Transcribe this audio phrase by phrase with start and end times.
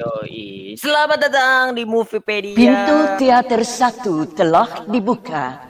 [0.00, 0.80] Yoi.
[0.80, 2.56] Selamat datang di Moviepedia.
[2.56, 5.60] Pintu teater satu telah dibuka.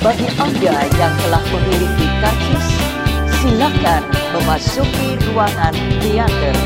[0.00, 2.66] Bagi Anda yang telah memiliki karcis,
[3.44, 6.56] silakan memasuki ruangan teater.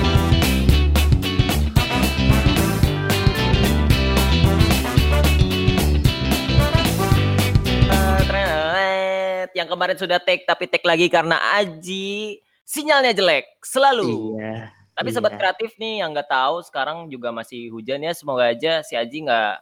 [9.59, 14.39] Yang kemarin sudah take tapi take lagi karena Aji sinyalnya jelek selalu.
[14.39, 14.78] Iya.
[14.99, 15.39] Tapi sobat iya.
[15.39, 18.11] kreatif nih yang nggak tahu sekarang juga masih hujan ya.
[18.11, 19.53] Semoga aja si Aji nggak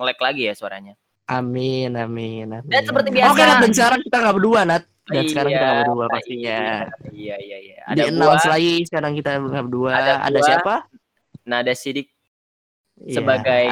[0.00, 0.96] ngelek lagi ya suaranya.
[1.28, 2.70] Amin, amin, amin.
[2.70, 3.34] Dan seperti biasa.
[3.34, 4.84] Oke, Nat, dan sekarang kita nggak berdua, Nat.
[5.06, 6.60] Dan Iya, sekarang kita nggak berdua pastinya.
[7.12, 7.78] Iya iya iya.
[7.92, 9.90] Di Ada announce gua, lagi sekarang kita nggak berdua.
[9.92, 10.74] Ada Ada, siapa?
[11.46, 12.08] Nada Sidik
[13.04, 13.66] Iya, sebagai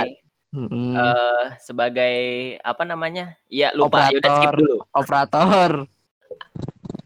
[0.55, 2.17] eh sebagai
[2.61, 3.35] apa namanya?
[3.49, 4.13] Iya lupa.
[4.13, 4.55] Ya udah skip Operator.
[4.61, 4.77] dulu.
[4.93, 5.71] operator.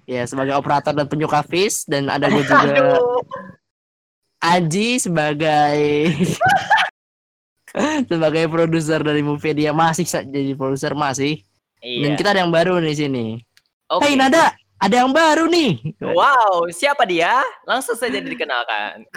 [0.09, 2.97] Ya, sebagai operator dan penyuka fish dan ada gue juga.
[4.39, 5.77] Aji sebagai
[8.07, 11.43] sebagai produser dari movie dia masih jadi produser masih.
[11.79, 12.17] Dan Iya.
[12.17, 13.27] kita ada yang baru nih sini.
[13.89, 14.03] Oke.
[14.03, 15.95] Hey Nada, ada yang baru nih.
[16.01, 17.39] Wow, siapa dia?
[17.65, 19.07] Langsung saja dikenalkan.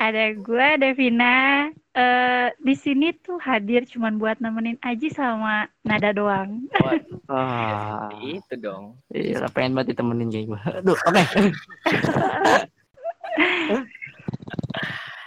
[0.00, 1.68] Ada gue, Devina.
[1.92, 6.64] Eh di sini tuh hadir cuman buat nemenin Aji sama Nada doang.
[6.72, 8.96] Waduh, Ah, itu dong.
[9.12, 10.60] iya, pengen banget ditemenin kayak gue.
[10.80, 11.20] Aduh, oke.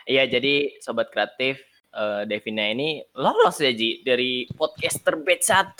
[0.03, 5.47] Iya, jadi sobat kreatif eh, Devina ini lolos ya Ji dari podcaster batch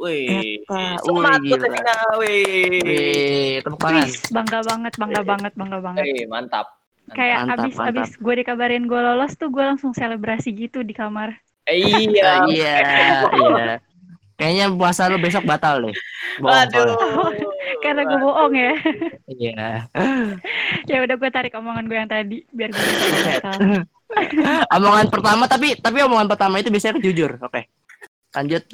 [0.00, 0.64] Wih.
[1.04, 1.60] Semangat wih, buat.
[1.60, 1.96] Devina.
[2.16, 2.80] Wih.
[2.80, 4.08] Wih, tepuk tangan.
[4.32, 6.04] Bangga banget, bangga banget, bangga banget.
[6.06, 6.66] Wih, mantap.
[7.08, 7.92] Kayak Mantap, abis mantap.
[7.96, 11.32] abis gue dikabarin gue lolos tuh gue langsung selebrasi gitu di kamar.
[11.68, 12.04] Iya.
[12.12, 12.76] iya, iya.
[14.38, 15.94] Kayaknya puasa lu besok batal deh.
[16.38, 16.94] Bohong Aduh.
[17.84, 18.72] Karena gue bohong ya.
[19.28, 19.62] Iya.
[20.90, 22.84] ya udah gue tarik omongan gue yang tadi biar gue.
[24.72, 27.36] Omongan pertama tapi tapi omongan pertama itu biasanya jujur.
[27.44, 27.68] Oke.
[28.32, 28.64] Lanjut.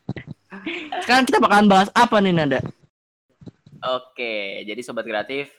[1.04, 2.60] Sekarang kita bakalan bahas apa nih Nanda?
[3.84, 5.52] Oke, jadi sobat kreatif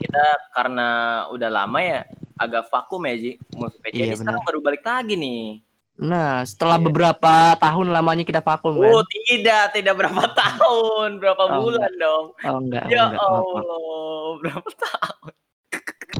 [0.00, 0.24] kita
[0.56, 0.88] karena
[1.28, 2.00] udah lama ya
[2.40, 3.32] agak vakum ya Ji.
[3.52, 5.65] Multimedia Iya, sekarang baru balik lagi nih.
[5.96, 6.84] Nah, setelah Iya.
[6.86, 8.92] beberapa tahun lamanya kita vakum kan?
[8.92, 12.24] Oh, tidak, tidak berapa tahun, berapa Oh, bulan dong.
[12.36, 13.16] Oh enggak, Ya enggak.
[13.16, 13.64] Maaf, maaf.
[13.64, 15.32] Allah, berapa tahun?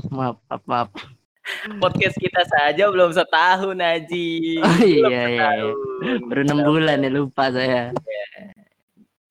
[0.09, 0.89] maaf, maaf, maaf.
[1.79, 4.59] Podcast kita saja belum setahun, Aji.
[4.59, 5.39] Oh, Belum iya, iya, iya.
[5.39, 5.75] setahun.
[6.27, 7.93] Baru enam bulan ya lupa saya.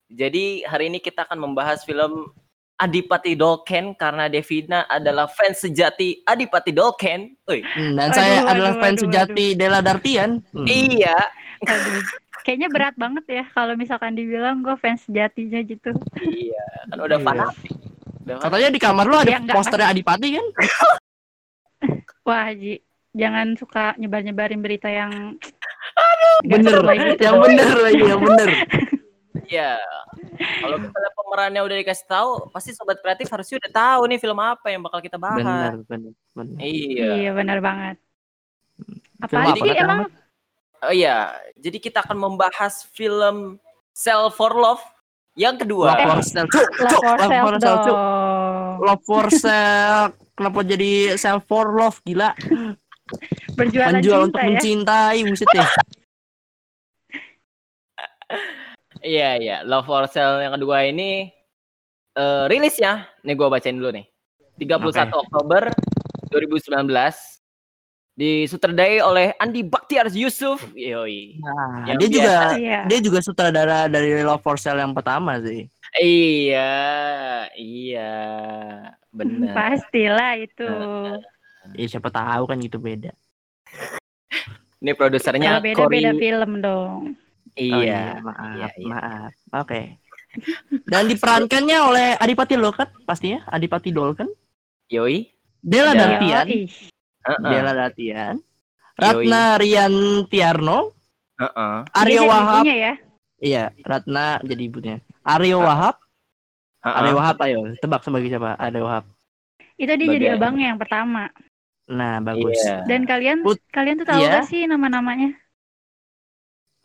[0.08, 2.30] Jadi hari ini kita akan membahas film
[2.76, 7.32] Adipati Dolken karena Devina adalah fans sejati Adipati Dolken.
[7.44, 10.30] Wih, Hmm, Dan Aduh, saya aduh, adalah fans aduh, sejati Della Dartian.
[10.52, 10.66] Hmm.
[10.66, 11.16] Iya,
[11.62, 12.04] Aduh.
[12.42, 15.90] Kayaknya berat banget ya kalau misalkan dibilang gue fans sejatinya gitu.
[16.22, 17.26] iya, kan udah Iya.
[17.26, 17.72] fanatik.
[18.26, 20.46] Katanya di kamar lu ada Ya, enggak, posternya Adipati kan?
[22.26, 22.82] Wah Haji,
[23.12, 25.38] jangan suka nyebar-nyebarin berita yang
[26.42, 26.76] nggak Bener,
[27.14, 28.48] gitu yang bener lagi, yang bener.
[29.46, 29.78] Iya.
[30.60, 34.66] Kalau misalnya pemerannya udah dikasih tahu, pasti sobat kreatif harusnya udah tahu nih film apa
[34.70, 35.42] yang bakal kita bahas.
[35.42, 36.56] Bener, bener, bener.
[36.62, 37.10] Iya.
[37.18, 37.96] Iya benar banget.
[39.18, 40.00] Apa Film sih apa, emang?
[40.86, 43.58] Oh iya, jadi kita akan membahas film
[43.90, 44.86] Cell for Love
[45.34, 45.98] yang kedua.
[45.98, 46.46] Love for sale.
[46.46, 47.82] Cuk, Love for for dong.
[48.78, 50.14] Love for sale.
[50.36, 52.36] Kenapa jadi self for love gila?
[53.56, 54.46] Berjualan Menjual cinta untuk ya.
[54.52, 55.64] mencintai, buset deh.
[59.06, 61.30] Iya iya, Love for Sale yang kedua ini
[62.16, 64.06] eh rilisnya, nih gua bacain dulu nih.
[64.58, 65.70] 31 Oktober
[66.32, 66.90] 2019
[68.16, 70.64] disutradai oleh Andi Baktiar Yusuf.
[70.72, 71.38] Yoi.
[71.38, 72.80] Nah, Yang dia juga Iya.
[72.88, 75.68] dia juga sutradara dari Love for Sale yang pertama sih.
[76.00, 76.74] Iya,
[77.54, 78.16] iya.
[79.12, 79.54] Benar.
[79.60, 80.70] Pastilah itu.
[81.76, 83.12] Ya siapa tahu kan gitu beda.
[84.80, 87.25] Ini produsernya Kalau beda-beda film dong.
[87.56, 88.20] Oh Iya.
[88.20, 88.86] maaf, iya, iya.
[88.86, 89.32] maaf.
[89.56, 89.80] Oke.
[90.84, 94.28] Dan diperankannya oleh Adipati Dolken pastinya, Adipati Dolken,
[94.86, 95.24] Yoi.
[95.58, 95.98] Della Iya.
[95.98, 96.62] Dartian, Yoi.
[97.24, 97.48] Heeh.
[97.48, 98.34] Della Dartian,
[98.94, 99.94] Ratna Rian
[100.28, 100.92] Tiarno,
[101.36, 101.76] Heeh.
[101.82, 102.94] Dia Aryo jadi Wahab, ya.
[103.38, 104.96] iya Ratna jadi ibunya.
[105.22, 105.96] Aryo Wahab,
[106.84, 106.94] Heeh.
[106.94, 108.52] Aryo Wahab ayo tebak sebagai siapa?
[108.54, 109.04] Aryo Wahab.
[109.76, 111.32] Itu dia jadi abangnya yang pertama.
[111.86, 112.56] Nah bagus.
[112.56, 112.84] Iya.
[112.84, 114.40] Dan kalian Put- kalian tuh tahu iya.
[114.40, 115.32] gak sih nama-namanya?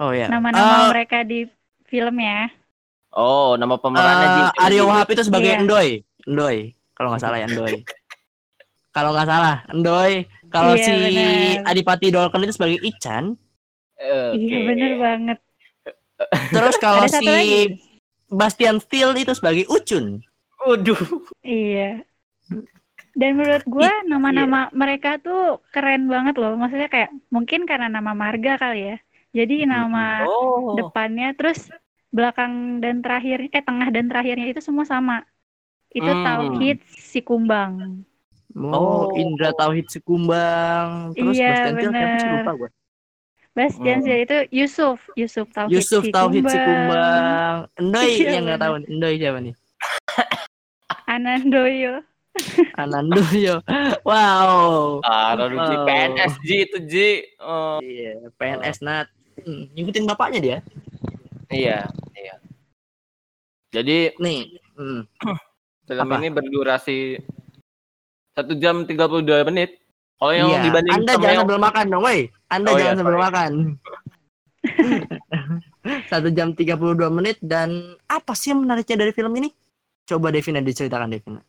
[0.02, 0.26] Oh ya.
[0.28, 1.46] Nama-nama Eh, mereka di
[1.86, 2.50] film ya.
[3.14, 4.42] Oh, nama pemerannya eh, Ji.
[4.58, 5.60] Aryo Wahab itu sebagai Iya.
[5.62, 5.88] Endoy,
[6.26, 6.58] Endoy.
[6.96, 7.74] Kalau nggak salah ya Endoy.
[8.96, 10.12] Kalau nggak salah Endoy.
[10.50, 11.70] Kalau Iya, si benar.
[11.70, 13.38] Adipati Dolken itu sebagai Ichan.
[13.96, 14.36] Oke.
[14.36, 15.38] Iya bener banget.
[16.50, 17.62] Terus kalau si lagi.
[18.28, 20.24] Bastian Steele itu sebagai Ucun.
[20.66, 20.98] Waduh.
[21.44, 22.02] Iya.
[23.12, 26.56] Dan menurut gue nama-nama mereka tuh keren banget loh.
[26.56, 28.98] Maksudnya kayak mungkin karena nama marga kali ya.
[29.32, 30.76] Jadi nama Oh.
[30.76, 31.72] depannya terus
[32.12, 35.24] belakang dan terakhir eh tengah dan terakhirnya itu semua sama.
[35.88, 36.24] Itu Hmm.
[36.24, 38.04] Tauhid si Kumbang.
[38.52, 39.16] Oh, Oh.
[39.16, 41.16] Indra Tauhid Sekumbang.
[41.16, 42.32] Terus Iya, Bastian sih bener.
[42.36, 42.70] lupa gue.
[43.52, 44.24] Bastian Hmm.
[44.24, 46.52] Itu Yusuf, Yusuf Tauhid Yusuf si Tauhid Kumbang.
[46.52, 47.26] Sekumbang.
[47.80, 48.74] Endoy Iya, yang nggak tahu.
[48.88, 49.56] Endoy siapa nih?
[51.08, 51.94] Anandoyo.
[52.80, 53.60] Anando yo.
[54.08, 55.04] Wow.
[55.04, 55.84] Ah, Wow.
[55.84, 57.10] PNS Ji itu Ji.
[57.40, 59.08] Oh, Iya, PNS Nat.
[59.40, 60.58] Hmm, ngikutin bapaknya dia.
[61.50, 62.36] iya, iya.
[63.72, 64.60] Jadi Nih.
[64.76, 65.08] Hmm.
[65.88, 66.20] film Apa?
[66.20, 67.20] ini berdurasi
[68.32, 69.80] satu jam 32 menit.
[70.16, 70.62] Kalau yang Iya.
[70.64, 72.20] dibanding Anda sama jangan yang sambil makan dong, woi.
[72.48, 73.26] Anda Oh, jangan iya, sambil sorry.
[73.26, 73.52] makan.
[76.12, 76.78] Satu jam 32
[77.10, 77.70] menit dan
[78.06, 79.50] apa sih yang menariknya dari film ini?
[80.06, 81.42] Coba Devina diceritakan Devina.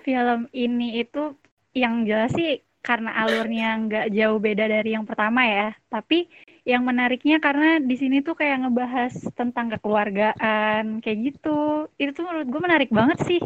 [0.00, 1.36] Film ini itu
[1.76, 5.72] yang jelas sih karena alurnya nggak jauh beda dari yang pertama ya.
[5.88, 6.28] Tapi
[6.68, 11.88] yang menariknya karena di sini tuh kayak ngebahas tentang kekeluargaan kayak gitu.
[11.96, 13.40] Itu tuh menurut gue menarik banget sih.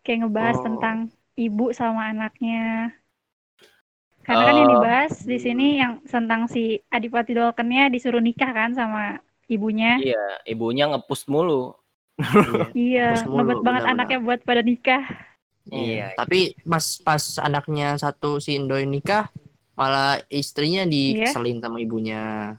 [0.00, 0.64] Kayak ngebahas Oh.
[0.72, 0.96] tentang
[1.36, 2.96] ibu sama anaknya.
[4.24, 4.74] Karena kan yang Oh.
[4.80, 10.00] dibahas di sini yang tentang si Adipati Dolkennya disuruh nikah kan sama ibunya.
[10.02, 11.76] Iya, ibunya ngepus mulu.
[12.72, 13.20] Iya.
[13.22, 13.92] Ngebet banget benar-benar.
[13.92, 15.04] anaknya buat pada nikah.
[15.66, 16.14] Iya.
[16.14, 19.26] Tapi pas pas anaknya satu si Indoy nikah,
[19.74, 22.54] malah istrinya dikeselin sama ibunya.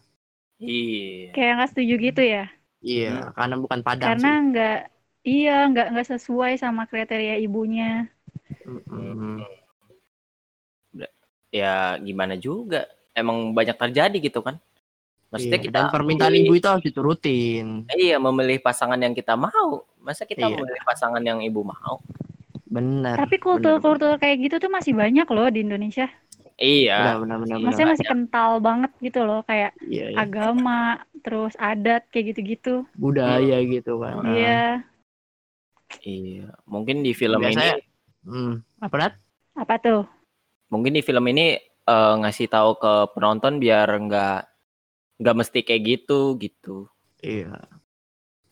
[0.59, 1.31] Iya.
[1.31, 2.45] Kayak nggak setuju gitu ya.
[2.77, 4.79] Iya, karena bukan Padang karena nggak
[5.25, 8.05] iya nggak nggak sesuai sama kriteria ibunya
[8.63, 9.41] Mm-mm.
[11.49, 12.85] Ya gimana juga.
[13.15, 14.59] Emang banyak terjadi gitu kan.
[15.27, 17.67] Maksudnya Iya, kita dan permintaan memilih- ibu itu harus diturutin.
[17.89, 19.83] Iya, memilih pasangan yang kita mau.
[19.99, 20.53] Masa kita Iya.
[20.53, 21.99] memilih pasangan yang ibu mau?
[22.67, 23.15] Benar.
[23.17, 26.07] tapi kultur-kultur kayak gitu tuh masih banyak loh di Indonesia
[26.57, 26.97] Iya.
[26.97, 30.17] Benar, benar, benar, maksudnya masih kental banget gitu loh kayak Iya, iya.
[30.17, 30.79] agama
[31.21, 34.15] terus adat kayak gitu-gitu budaya gitu kan.
[34.19, 34.33] Ah.
[34.33, 34.61] iya
[36.01, 36.51] Iya.
[36.65, 37.85] Mungkin di film Biasanya- ini
[38.25, 38.53] Hmm.
[38.77, 39.13] Apa Nat?
[39.53, 40.03] apa tuh
[40.67, 41.55] mungkin di film ini
[41.87, 44.39] eh, ngasih tahu ke penonton biar nggak
[45.17, 46.89] nggak mesti kayak gitu gitu.
[47.21, 47.53] Iya.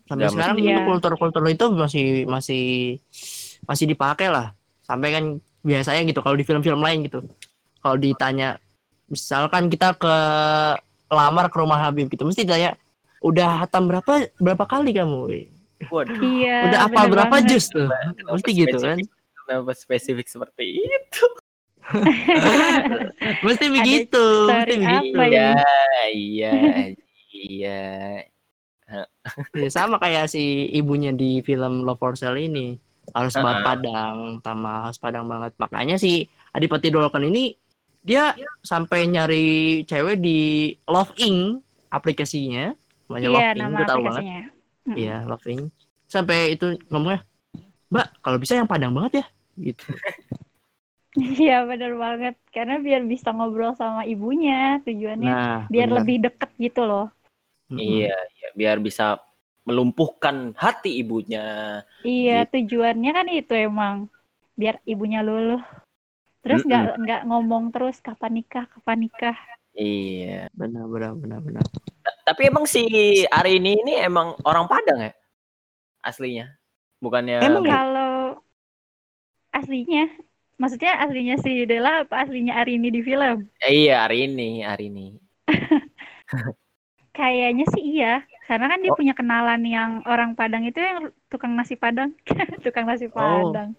[0.05, 0.77] Sampai Nggak sekarang Iya.
[0.85, 2.65] kultur-kultur itu masih masih
[3.65, 4.53] masih dipakai lah.
[4.85, 5.25] Sampai kan
[5.65, 7.25] biasanya gitu kalau di film-film lain gitu.
[7.81, 8.61] Kalau ditanya
[9.09, 10.15] misalkan kita ke
[11.09, 12.73] lamar ke rumah Habib gitu mesti ditanya
[13.21, 15.49] udah hatam berapa berapa kali kamu?
[15.89, 16.17] Waduh.
[16.21, 17.49] iya udah apa berapa banget.
[17.49, 17.89] jus tuh?
[18.29, 18.97] Mesti gitu kan.
[19.45, 21.25] Kenapa spesifik seperti itu?
[23.45, 25.17] Mesti begitu, mesti begitu.
[25.21, 26.17] Iya, ini?
[26.17, 26.53] iya,
[27.29, 27.81] iya.
[29.53, 32.77] Ya, sama kayak si ibunya di film Love for Sale ini
[33.13, 35.51] harus banget padang sama harus padang banget.
[35.59, 36.25] Makanya si
[36.55, 37.53] Adipati Dolken ini
[38.05, 41.61] dia sampai nyari cewek di Love Inc.
[41.93, 42.73] aplikasinya.
[43.09, 44.23] Namanya iya Love Inc gue tahu banget.
[44.97, 45.63] iya Love Inc.
[46.05, 47.21] Sampai itu ngomongnya
[47.93, 49.25] Mbak kalau bisa yang padang banget ya
[49.59, 49.85] gitu.
[51.15, 52.35] Iya bener banget.
[52.51, 55.31] Karena biar bisa ngobrol sama ibunya tujuannya.
[55.31, 55.97] Nah biar benar.
[56.03, 57.07] lebih deket gitu loh.
[57.71, 59.17] Iya, iya, biar bisa
[59.65, 61.81] melumpuhkan hati ibunya.
[62.05, 62.69] Iya, Gitu.
[62.69, 64.07] tujuannya kan itu emang
[64.53, 65.59] biar ibunya luluh.
[66.45, 69.37] Terus nggak nggak ngomong terus kapan nikah, kapan nikah.
[69.75, 70.47] Iya.
[70.55, 71.65] benar benar benar benar
[72.23, 72.85] Tapi emang si
[73.27, 75.13] Arini ini emang orang Padang ya?
[75.99, 76.47] Aslinya.
[77.03, 77.73] Bukannya Emang ya?
[77.83, 78.13] Kalau
[79.51, 80.09] aslinya,
[80.55, 83.45] maksudnya aslinya si Dela apa aslinya Arini di film?
[83.61, 85.17] Eh, iya, Arini, Arini.
[87.17, 88.95] Kayaknya sih iya, karena kan dia Oh.
[88.95, 92.13] punya kenalan yang orang Padang itu yang tukang nasi Padang,
[92.63, 93.49] tukang nasi Oh.
[93.49, 93.73] Padang.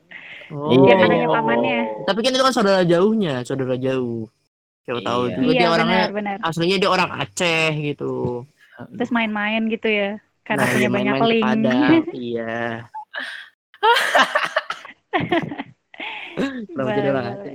[0.50, 1.80] oh Dia anaknya pamannya.
[2.04, 4.26] tapi kan itu kan saudara jauhnya saudara jauh
[4.82, 5.34] Siapa tahu Iya.
[5.36, 6.36] juga dia Iya orangnya benar-benar.
[6.42, 8.12] aslinya dia orang Aceh gitu
[8.92, 10.10] Terus main-main gitu ya,
[10.42, 11.42] karena Nah, punya dia banyak link.
[11.42, 11.80] Padang,
[12.28, 12.56] iya
[16.66, 17.54] Kenapa jadi orang Aceh?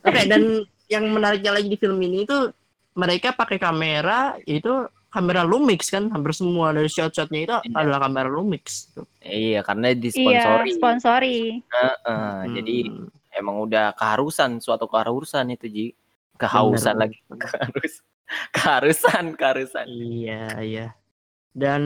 [0.00, 0.42] Oke, dan
[0.86, 2.38] yang menariknya lagi di film ini itu
[2.92, 7.74] mereka pakai kamera itu kamera Lumix kan hampir semua dari shot-shotnya itu Iya.
[7.76, 8.88] adalah kamera Lumix.
[8.90, 9.06] Tuh.
[9.20, 10.70] Iya, karena Iya, disponsori.
[10.72, 11.38] sponsori.
[11.66, 15.86] Heeh, Jadi Hmm, emang udah keharusan, suatu keharusan itu Ji.
[16.38, 17.18] Kehausan lagi.
[17.42, 17.94] Keharus.
[18.48, 19.84] Keharusan, keharusan.
[19.84, 20.86] Iya, iya.
[21.50, 21.82] Dan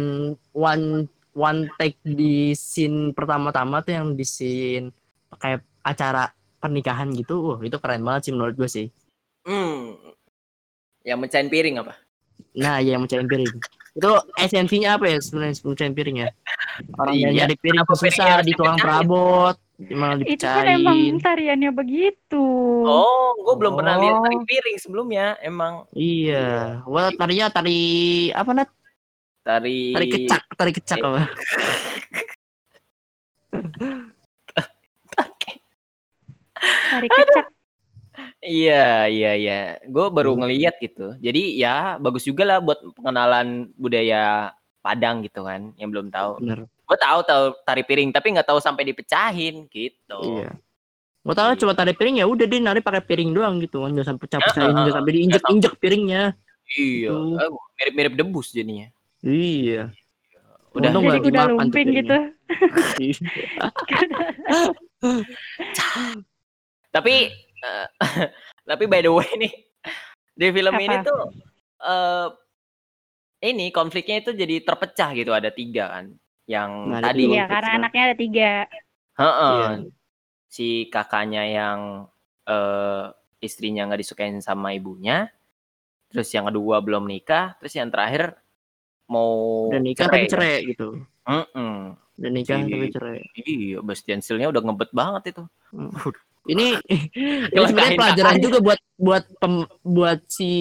[0.52, 4.92] one one take di scene pertama-tama tuh yang di scene
[5.34, 8.86] kayak acara pernikahan gitu, wah itu keren banget sih menurut gue sih.
[9.42, 9.96] Hmm.
[11.02, 11.98] Yang mecahin piring apa?
[12.54, 13.50] Nah, ya yang mecahin piring.
[13.94, 16.28] Itu esensinya apa ya sebenarnya mecahin piring ya?
[16.98, 18.82] Orang yang Iya, nyari piring piringnya susah di tukang dipecahin?
[18.82, 19.56] perabot.
[19.74, 21.18] malah Itu kan emang dipecahin.
[21.18, 22.46] tariannya begitu.
[22.86, 24.46] Oh, gue belum pernah lihat tari Oh.
[24.46, 25.26] piring sebelumnya.
[25.40, 27.80] Emang Iya, gua tarinya tari
[28.30, 28.70] apa nat?
[29.42, 31.06] tari Tari kecak, tari kecak Iya.
[31.10, 31.20] apa?
[36.88, 37.46] Tari kecak.
[38.44, 39.58] Iya, iya, iya.
[39.88, 40.44] Gue baru Hmm.
[40.44, 41.16] ngeliat gitu.
[41.16, 46.44] Jadi ya bagus juga lah buat pengenalan budaya Padang gitu kan, yang belum tahu.
[46.44, 46.68] Bener.
[46.68, 50.44] Gue tahu tahu tari piring, tapi nggak tahu sampai dipecahin gitu.
[50.44, 50.52] Iya.
[51.24, 54.04] Gua tahu cuma tari piring ya udah deh nari pakai piring doang gitu kan, nggak
[54.04, 56.36] sampai pecah-pecahin, nggak sampai diinjek-injek piringnya.
[56.68, 57.40] Iya, Gitu.
[57.40, 57.48] eh,
[57.80, 58.92] mirip-mirip debus jadinya.
[59.24, 59.88] Iya.
[60.76, 62.16] Udah Untung Jadi nggak udah lumping gitu.
[66.94, 67.14] Tapi
[67.64, 67.86] eh,
[68.68, 69.52] tapi by the way nih
[70.34, 71.06] di film ini Apa?
[71.06, 71.20] tuh
[71.80, 72.26] eh
[73.44, 76.04] ini konfliknya itu jadi terpecah gitu ada tiga kan
[76.44, 77.80] yang Nah, tadi Iya, karena sekarang.
[77.80, 78.50] anaknya ada tiga.
[79.14, 79.56] Heeh.
[79.56, 79.70] Iya.
[80.46, 81.80] si kakaknya yang
[82.46, 83.04] eh
[83.40, 85.28] istrinya nggak disukain sama ibunya
[86.08, 88.38] terus yang kedua belum nikah terus yang terakhir
[89.10, 90.30] mau Udah nikah tapi kan?
[90.30, 90.88] cerai gitu.
[91.26, 91.98] Mm-mm.
[92.16, 93.18] Udah nikah Si- tapi cerai.
[93.34, 95.42] iya Bastian Steele-nya udah ngebet banget itu
[96.44, 96.66] Ini
[97.52, 100.52] ini sebenarnya pelajaran juga buat buat pem- buat si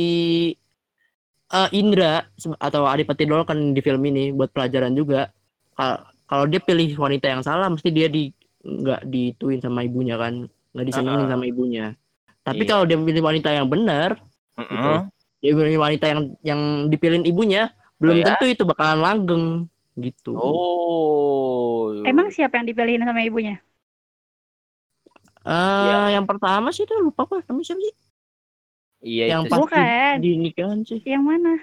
[1.53, 2.23] eh, Indra
[2.59, 5.29] atau Adipati Dolken di film ini buat pelajaran juga.
[5.75, 8.31] Kal- Kalau dia pilih wanita yang salah, mesti dia di
[8.63, 11.31] nggak dituin sama ibunya kan, nggak disenengin Heeh.
[11.35, 11.85] sama ibunya.
[12.41, 12.69] Tapi Iya.
[12.73, 14.17] kalau dia pilih wanita yang benar,
[14.57, 15.11] Mm-mm.
[15.43, 17.69] dia pilih wanita yang yang dipilih ibunya,
[18.01, 18.33] belum ya?
[18.33, 19.45] tentu itu bakalan langgeng
[19.99, 20.33] gitu.
[20.33, 23.61] oh Emang siapa yang dipilihin sama ibunya?
[25.43, 26.15] Eh, Iya.
[26.19, 27.95] yang pertama sih tuh lupa apa namanya siapa sih?
[29.03, 29.51] iya yang itu.
[29.59, 30.15] Bukan.
[30.23, 30.99] di, di nikahan sih.
[31.03, 31.53] Yang mana?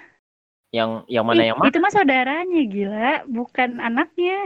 [0.71, 4.39] yang yang mana Ih, yang mana Itu mah saudaranya gila, bukan anaknya.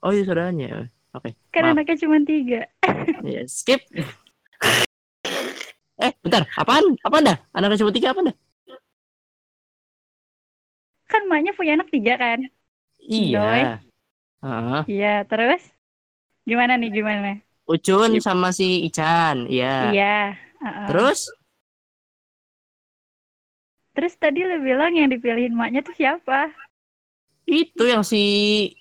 [0.00, 0.88] Oh iya saudaranya.
[1.12, 1.34] Oke.
[1.52, 1.74] Kan Maaf.
[1.76, 2.64] anaknya cuma tiga.
[3.26, 3.84] Ya, skip.
[6.00, 6.48] eh, bentar.
[6.56, 6.96] Apaan?
[7.04, 7.36] Apaan dah?
[7.52, 8.36] Anak cuma tiga apa dah?
[11.10, 12.46] Kan emaknya punya anak tiga kan?
[13.02, 13.82] Iya.
[14.40, 14.80] Heeh.
[14.88, 15.60] Iya, terus?
[16.48, 17.42] Gimana nih, gimana?
[17.70, 18.22] Ucun Iya.
[18.22, 19.46] sama si Ican.
[19.46, 19.94] Iya.
[19.94, 20.18] Iya.
[20.58, 20.86] heeh.
[20.90, 21.30] Terus?
[23.90, 26.50] Terus tadi lu bilang yang dipilihin emaknya tuh siapa?
[27.44, 28.22] Itu yang si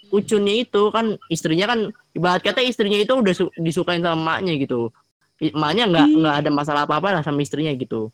[0.10, 1.79] Ucunnya itu kan istrinya kan
[2.13, 4.89] ibarat kata istrinya itu udah su- disukain sama emaknya gitu.
[5.38, 8.10] Emaknya nggak nggak ada masalah apa-apa lah sama istrinya gitu.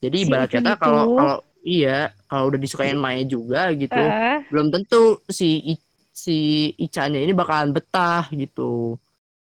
[0.00, 3.96] Jadi Si ibarat Ucun kata kalau kalau iya kalau udah disukain emaknya juga gitu.
[3.96, 5.76] Eh, belum tentu si
[6.12, 6.36] si
[6.76, 9.00] Icannya ini bakalan betah gitu.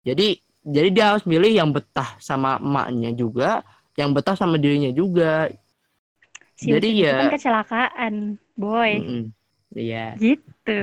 [0.02, 3.66] Jadi jadi dia harus milih yang betah sama emaknya juga,
[3.98, 5.50] yang betah sama dirinya juga.
[6.54, 8.14] si Jadi ya- kan kecelakaan,
[8.54, 8.92] boy.
[9.02, 9.22] Mm-mm.
[9.74, 10.14] Iya.
[10.16, 10.82] Gitu.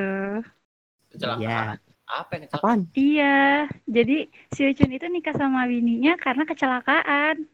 [1.09, 2.09] kecelakaan Iya.
[2.09, 2.97] apa yang kecelakaan Apaan?
[2.97, 3.37] Iya,
[3.85, 4.17] jadi
[4.49, 7.45] si Ucun itu nikah sama bininya karena kecelakaan.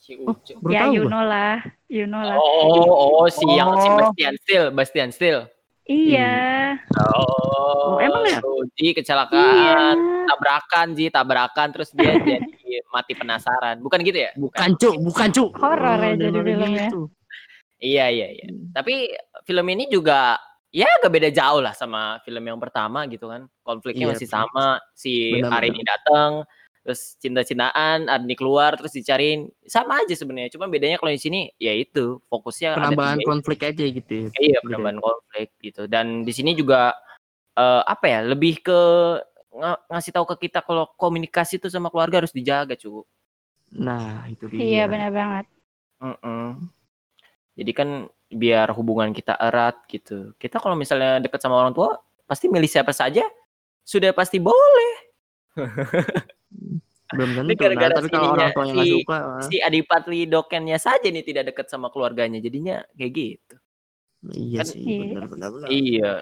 [0.00, 1.10] si Oh, Ucun baru ya, you gua.
[1.12, 1.56] know lah,
[1.90, 2.38] you know lah.
[2.38, 3.96] oh oh si yang si Oh.
[3.98, 5.42] Bastian Steele Bastian Steele
[5.90, 8.38] Iya, oh, Oh, emang ya?
[8.38, 8.92] Rudy iya.
[8.94, 9.96] kecelakaan.
[10.30, 11.68] Tabrakan Ji tabrakan.
[11.74, 13.82] Terus dia jadi mati penasaran.
[13.82, 14.30] Bukan gitu ya?
[14.38, 15.50] Bukan cuk, bukan cuk.
[15.58, 16.88] Horor ya udah jadi filmnya.
[16.90, 17.02] gitu.
[17.80, 18.46] iya iya iya.
[18.76, 19.10] Tapi
[19.48, 20.36] film ini juga
[20.70, 23.50] ya gak beda jauh lah sama film yang pertama gitu kan.
[23.66, 24.78] Konfliknya Iya, masih sama.
[24.94, 26.44] Si Benar, Arini datang
[26.80, 31.76] terus cinta-cintaan Arni keluar terus dicariin sama aja sebenarnya cuma bedanya kalau di sini ya
[31.76, 34.12] itu fokusnya ada Penambahan tiga konflik aja gitu.
[34.12, 34.28] ya.
[34.40, 34.64] Iya, Beda.
[34.64, 35.82] penambahan konflik gitu.
[35.84, 36.96] Dan di sini juga
[37.56, 38.20] eh, apa ya?
[38.24, 38.80] Lebih ke
[39.52, 43.04] nga- ngasih tahu ke kita kalau komunikasi itu sama keluarga harus dijaga, cu.
[43.76, 44.58] Nah, itu dia.
[44.58, 45.46] iya benar banget.
[46.00, 46.70] Mm-mm.
[47.60, 50.32] Jadi kan biar hubungan kita erat gitu.
[50.40, 53.26] Kita kalau misalnya deket sama orang tua, pasti milih siapa saja
[53.84, 55.09] sudah pasti boleh.
[57.10, 57.50] Belum tentu.
[57.50, 61.06] Ini gara-gara Nah, tapi kalau orang tuanya nggak si- suka, ah, Si Adipatri Dokennya saja
[61.10, 63.56] nih tidak dekat sama keluarganya, jadinya kayak gitu.
[64.30, 64.98] iya kan- sih, Iya.
[65.10, 65.68] benar benar benar.
[65.72, 66.12] Iya,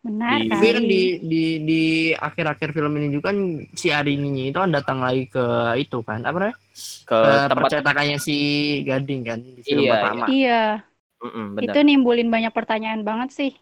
[0.00, 1.82] Benar Di- Tapi kan di di di
[2.16, 3.36] akhir-akhir film ini juga kan
[3.76, 5.44] si Arininya itu kan datang lagi ke
[5.76, 6.56] itu kan apa namanya?
[7.04, 8.36] ke Ke tempat percetakannya si
[8.80, 10.24] Gading kan di film Iya, pertama.
[10.32, 10.62] Iya,
[11.20, 11.72] Mm-mm, benar.
[11.76, 13.52] itu nimbulin banyak pertanyaan banget sih.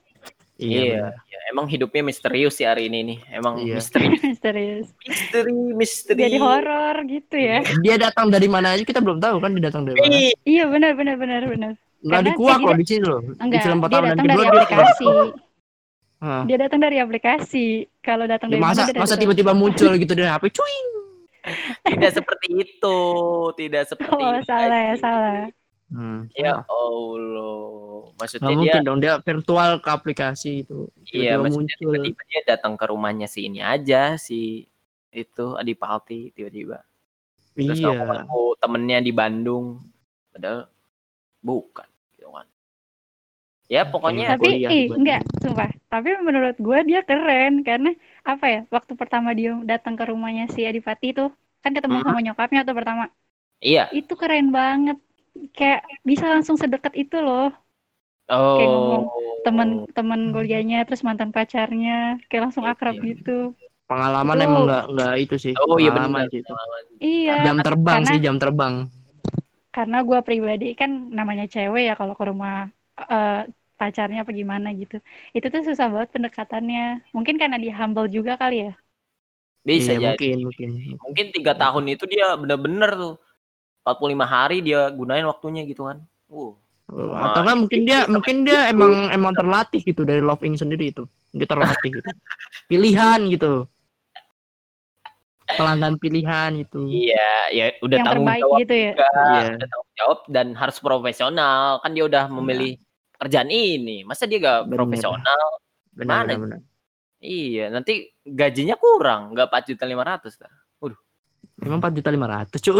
[0.58, 3.18] Iya, iya, emang hidupnya misterius sih hari ini nih.
[3.30, 3.76] Emang Iya.
[3.78, 4.86] misterius, Serius.
[5.00, 6.20] misteri, misteri.
[6.20, 7.62] Jadi horor gitu ya.
[7.78, 10.10] Dia datang dari mana aja kita belum tahu kan dia datang dari mana.
[10.10, 11.72] Ih, Iya benar benar benar benar.
[11.98, 13.20] Enggak dikuak loh di sini loh.
[13.22, 15.06] di Enggak, film dia pertama dan datang dari kedua dia aplikasi.
[16.18, 16.42] Hah.
[16.44, 17.66] Dia datang dari aplikasi.
[18.00, 19.22] Kalau datang Ya, dari masa mana dia masa datang.
[19.22, 20.88] tiba-tiba muncul gitu dari HP cuing.
[21.86, 22.98] tidak seperti itu,
[23.54, 24.42] tidak seperti Oh, itu.
[24.44, 25.38] salah ya, salah.
[25.88, 26.28] Hmm.
[26.36, 26.68] Ya.
[26.68, 30.92] Allah, maksudnya Nggak dia, mungkin dong dia virtual ke aplikasi itu.
[31.08, 31.80] iya, maksudnya muncul.
[31.80, 34.68] tiba-tiba dia datang ke rumahnya si ini aja, si
[35.08, 36.84] itu Adipati tiba-tiba.
[37.56, 38.04] Terus aku Iya.
[38.06, 39.66] ketemu temennya di Bandung.
[40.30, 40.68] Padahal
[41.40, 42.46] bukan gitu kan.
[43.66, 47.92] Ya pokoknya Tapi- tapi ih, enggak sumpah tapi menurut gue dia keren karena
[48.22, 52.04] apa ya waktu pertama dia datang ke rumahnya si Adipati tuh kan ketemu Mhm.
[52.04, 53.08] sama nyokapnya tuh pertama
[53.58, 53.88] iya.
[53.90, 55.00] itu keren banget
[55.50, 57.50] kayak bisa langsung sedekat itu loh
[58.28, 58.60] Oh.
[58.60, 59.04] ngomong
[59.40, 63.04] temen-temen kuliahnya terus mantan pacarnya kayak langsung Iya, akrab iya.
[63.08, 65.52] gitu Pengalaman Itu- emang nggak nggak itu sih.
[65.56, 66.28] Oh iya Pengalaman benar.
[66.28, 66.52] sih itu.
[67.00, 68.74] iya Jam terbang karena- sih jam terbang.
[69.68, 72.68] karena gue pribadi kan namanya cewek ya kalau ke rumah
[73.00, 73.42] eh,
[73.74, 74.98] pacarnya apa gimana gitu
[75.30, 78.72] itu tuh susah banget pendekatannya mungkin karena dia humble juga kali ya
[79.60, 80.34] Bisa iya, jadi.
[80.34, 80.70] mungkin mungkin.
[80.98, 83.14] Mungkin tiga tahun itu dia bener-bener tuh
[83.84, 86.02] 45 hari dia gunain waktunya gitu kan.
[86.28, 86.52] Uh.
[86.88, 91.04] Atau kan mungkin dia mungkin dia emang emang terlatih gitu dari Love Ing sendiri itu.
[91.36, 92.08] Dia terlatih gitu.
[92.64, 93.68] Pilihan gitu.
[95.48, 96.84] Pelanggan pilihan itu.
[96.88, 99.40] Iya, ya udah yang tanggung jawab gitu ya juga, Iya.
[99.56, 101.64] udah tanggung jawab dan harus profesional.
[101.80, 102.72] Kan dia udah memilih
[103.16, 104.04] kerjaan ini.
[104.04, 104.76] Masa dia gak Bener.
[104.76, 105.44] profesional?
[105.96, 106.32] Benar Mana?
[106.36, 106.40] benar.
[106.44, 106.60] benar.
[107.18, 110.52] Iya, nanti gajinya kurang, nggak 4 juta 500 dah.
[111.58, 112.72] Emang 4 juta 500 cu.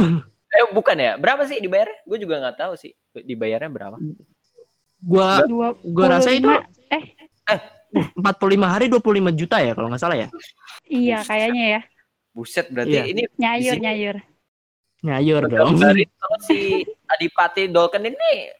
[0.49, 1.12] Eh bukan ya?
[1.14, 1.88] Berapa sih dibayar?
[2.02, 3.97] Gue juga nggak tahu sih dibayarnya berapa.
[4.99, 6.49] Gua dua gua rasa itu
[6.90, 7.14] eh
[7.88, 8.19] 45
[8.64, 9.00] hari 25
[9.33, 10.28] juta ya kalau nggak salah ya.
[10.85, 11.81] iya kayaknya ya
[12.31, 13.05] Buset berarti Iya.
[13.07, 14.17] ini nyayur sini- nyayur
[14.99, 15.78] Nyayur dong.
[15.78, 16.05] dari
[16.43, 18.50] si Adipati Dolken ini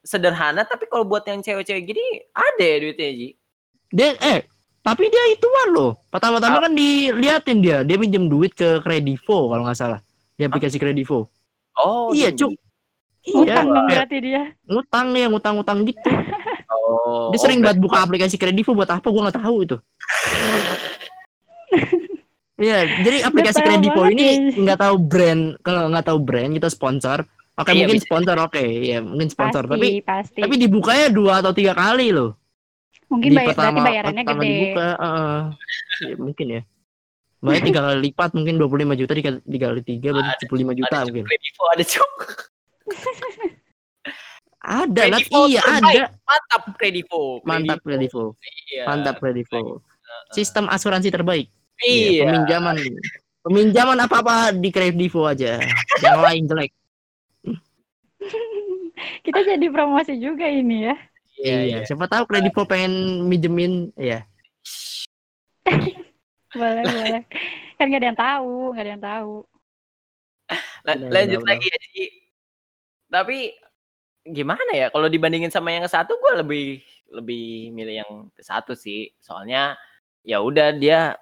[0.00, 3.28] sederhana tapi kalau buat yang cewek-cewek gini ada ya duitnya Ji.
[3.90, 4.46] Dia eh
[4.80, 5.92] tapi dia ituan loh.
[6.08, 10.00] Pertama-tama kan diliatin dia, dia pinjam duit ke Kredivo kalau nggak salah.
[10.40, 11.28] Di aplikasi Kredivo.
[11.76, 12.56] Oh, iya, Cuk.
[13.20, 16.08] ngutang Iya, berarti dia ngutang ya, ngutang-ngutang gitu.
[16.70, 19.76] Oh, Dia sering oh, banget buka aplikasi Kredivo buat apa gua nggak tahu itu.
[22.60, 27.24] Iya, jadi aplikasi Kredivo ini nggak tahu brand, kalau nggak tahu brand kita sponsor.
[27.56, 28.06] Oke, Iya, mungkin bisa.
[28.06, 29.64] sponsor, oke, ya mungkin sponsor.
[29.64, 32.36] pasti Tapi pasti tapi dibukanya dua atau tiga kali loh.
[33.10, 35.38] mungkin Di bayar, berarti bayarannya pertama gede dibuka, heeh.
[36.04, 36.62] Ya, mungkin ya.
[37.40, 41.24] Makanya tiga kali lipat mungkin 25 juta dikali dikali tiga berarti 75 juta ada mungkin.
[41.26, 42.14] Kredivo ada cuk.
[44.60, 45.02] Ada.
[45.08, 45.96] Kredivo Iya terbaik.
[45.96, 46.04] ada.
[46.28, 47.22] Mantap Kredivo.
[47.48, 48.24] Mantap Kredivo.
[48.68, 48.82] Iya.
[48.84, 49.80] Mantap Kredivo.
[50.36, 51.48] Sistem asuransi terbaik.
[51.80, 52.28] Iya.
[52.28, 52.76] Peminjaman.
[53.40, 55.56] Peminjaman apa-apa di Kredivo aja.
[56.04, 56.72] Yang lain jelek.
[59.24, 60.96] kita jadi promosi juga ini ya
[61.40, 61.78] Iya, iya.
[61.88, 64.28] Siapa tahu Kredivo pengen minjemin ya.
[66.50, 67.22] boleh boleh
[67.78, 69.34] kan nggak ada yang tahu nggak ada yang tahu
[70.82, 72.06] La- Benar, lanjut benar, lagi ya Ji.
[73.10, 73.38] Tapi
[74.26, 76.64] gimana ya kalau dibandingin sama yang ke satu gue lebih
[77.10, 79.14] lebih milih yang ke satu sih.
[79.22, 79.78] Soalnya
[80.26, 81.14] ya udah dia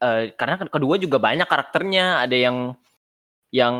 [0.00, 2.24] eh, karena kedua juga banyak karakternya.
[2.24, 2.56] Ada yang
[3.52, 3.74] yang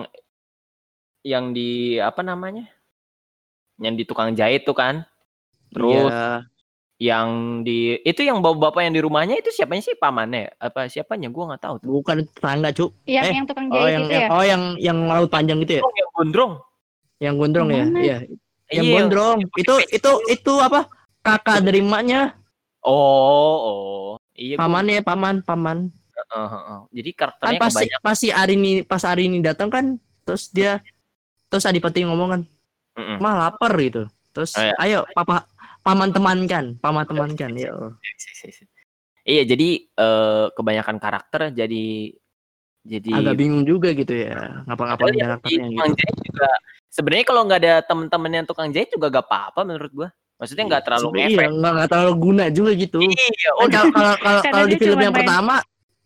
[1.25, 2.69] yang di apa namanya?
[3.81, 5.09] Yang di tukang jahit tuh kan.
[5.73, 6.52] Terus Iya.
[7.03, 7.29] Yang
[7.61, 10.55] di itu yang bapak-bapak yang di rumahnya itu siapanya sih pamannya?
[10.57, 11.27] Apa siapanya?
[11.29, 11.89] Gua nggak tahu tuh.
[11.91, 12.95] bukan tetangga, Cuk.
[13.03, 15.59] yang Eh, yang tukang Oh, jahit yang, itu yang ya oh yang yang laut panjang
[15.61, 15.83] gitu ya.
[15.83, 16.53] Oh, yang gondrong.
[17.19, 17.77] Yang gondrong ya.
[17.77, 17.91] Yang?
[17.99, 18.17] Iya.
[18.71, 18.93] Yang Iya.
[18.95, 19.39] gondrong.
[19.59, 20.87] Itu itu itu apa?
[21.21, 22.39] Kakak dari emaknya,
[22.83, 24.11] Oh, oh.
[24.33, 25.79] Iya, gua- pamannya, paman, paman.
[26.13, 26.81] Heeh, heeh.
[26.93, 28.03] Jadi kan karakternya pasti kebanyakan.
[28.05, 29.85] pasti hari ini pas hari ini datang kan
[30.23, 30.79] terus dia
[31.47, 32.43] terus Adipati ngomong kan
[32.95, 33.17] Mm-mm.
[33.19, 34.75] mah lapar gitu terus Oh, iya.
[34.79, 35.45] ayo papa
[35.83, 37.71] paman temankan paman temankan ya
[39.23, 42.11] Iya, jadi eh, kebanyakan karakter jadi
[42.83, 45.99] jadi agak bingung juga gitu ya ngapa-ngapain di karakternya tukang gitu.
[46.03, 46.49] Jahit juga
[46.91, 50.09] sebenarnya kalau nggak ada temen-temen yang tukang jahit juga gak apa-apa menurut gua.
[50.43, 51.39] Maksudnya nggak terlalu ngefek.
[51.39, 52.99] iya, nggak terlalu guna juga gitu.
[52.99, 53.15] Iya,
[53.55, 55.55] Kan oh, kalau kalau kalau di film yang main- pertama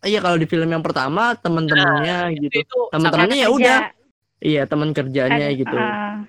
[0.05, 3.79] iya kalau di film yang pertama temen-temennya itu, gitu itu teman-temannya sangat- ya udah.
[4.37, 5.73] Iya teman kerjanya Ada- gitu.
[5.75, 6.21] ah.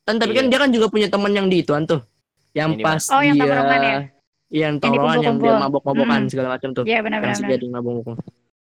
[0.00, 0.50] kan tapi kan Iya.
[0.50, 2.00] dia kan juga punya teman yang di ituan tuh
[2.56, 3.96] yang Ini, pas Oh, yang dia tongkrongan ya?
[4.48, 5.62] Iya, yang tongkrongan yang dia dikumpul-kumpul.
[5.62, 6.30] mabok-mabokan Mm.
[6.30, 7.50] segala macam tuh Iya benar yang benar.
[7.52, 8.16] gading mabok-mabok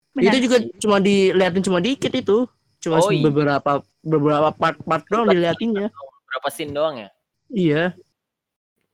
[0.09, 0.23] Benar.
[0.25, 2.37] itu juga cuma diliatin cuma dikit itu
[2.79, 3.21] cuma Oh, iya.
[3.21, 5.87] beberapa beberapa part-part doang diliatinnya
[6.25, 7.09] berapa scene doang ya?
[7.49, 7.83] iya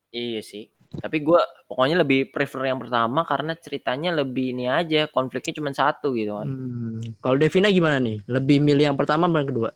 [0.10, 0.72] Iya sih.
[0.96, 6.14] Tapi gua pokoknya lebih prefer yang pertama karena ceritanya lebih ini aja, konfliknya cuma satu
[6.14, 6.48] gitu kan.
[6.48, 7.20] hmm.
[7.20, 9.70] kalau Devina gimana nih lebih milih yang pertama apa yang kedua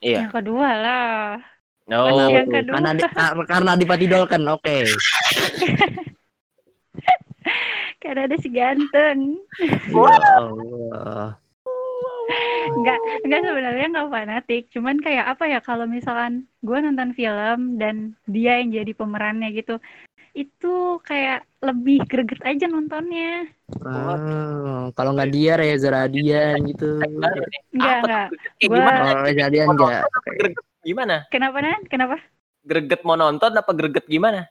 [0.00, 0.18] Iya.
[0.18, 1.36] Yang kedua lah.
[1.90, 2.06] No.
[2.30, 2.52] Yang tuh?
[2.62, 2.74] kedua.
[2.78, 4.76] karena di, kar- karena Adipati Dolken oke
[8.02, 9.38] Karena ada si ganteng.
[9.94, 11.38] Allah
[12.72, 14.62] Enggak, enggak sebenarnya enggak fanatik.
[14.70, 19.78] Cuman kayak apa ya kalau misalkan gue nonton film dan dia yang jadi pemerannya gitu.
[20.32, 23.52] itu kayak lebih greget aja nontonnya.
[23.84, 27.04] Ah, kalau nggak dia Reza Radian gitu.
[27.04, 28.26] Enggak, enggak.
[28.64, 28.80] Gua-?
[28.80, 30.02] Kalau Reza Radian enggak.
[30.82, 31.26] Gimana?
[31.30, 31.86] Kenapa Nan?
[31.86, 32.18] Kenapa?
[32.62, 34.46] Greget mau nonton apa greget gimana?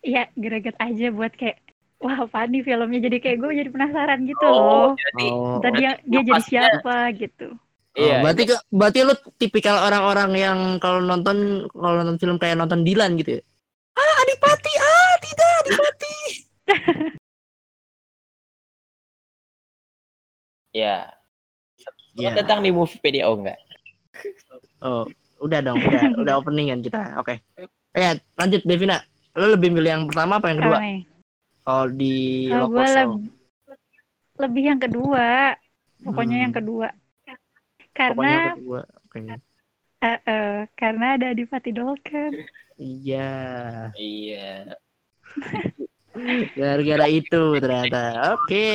[0.00, 1.60] Iya, greget aja buat kayak
[2.00, 4.88] wah apa nih filmnya jadi kayak gue jadi penasaran gitu Oh, loh.
[4.96, 7.52] jadi Oh, Ntar dia dia jadi siapa gitu.
[7.92, 8.20] iya.
[8.20, 12.80] Oh, berarti ke- berarti lu tipikal orang-orang yang kalau nonton kalau nonton film kayak nonton
[12.86, 13.42] Dilan gitu ya.
[13.98, 14.72] Ah, Adipati.
[14.78, 16.16] Ah, tidak Adipati.
[20.70, 21.10] Ya.
[22.14, 22.36] Iya.
[22.36, 23.58] Tentang di Moviepedia oh enggak?
[24.84, 25.08] Oh,
[25.38, 27.16] udah dong, udah udah openingan kita.
[27.16, 27.40] Oke.
[27.90, 29.02] Ya, lanjut Devina.
[29.32, 30.78] Lu lebih milih yang pertama apa yang kedua?
[31.60, 32.98] Kalau di Kalau gue Lokoso.
[32.98, 33.32] leb-
[34.38, 35.26] lebih yang kedua.
[35.98, 36.44] Pokoknya Hmm.
[36.46, 36.88] yang kedua.
[36.88, 38.80] Pokoknya Karena yang kedua.
[39.02, 39.18] Oke.
[39.98, 42.32] eh, eh, karena ada Adipati Dolken.
[42.76, 43.30] Iya.
[43.94, 44.78] Iya.
[46.54, 48.34] Gara-gara itu ternyata.
[48.34, 48.68] Oke.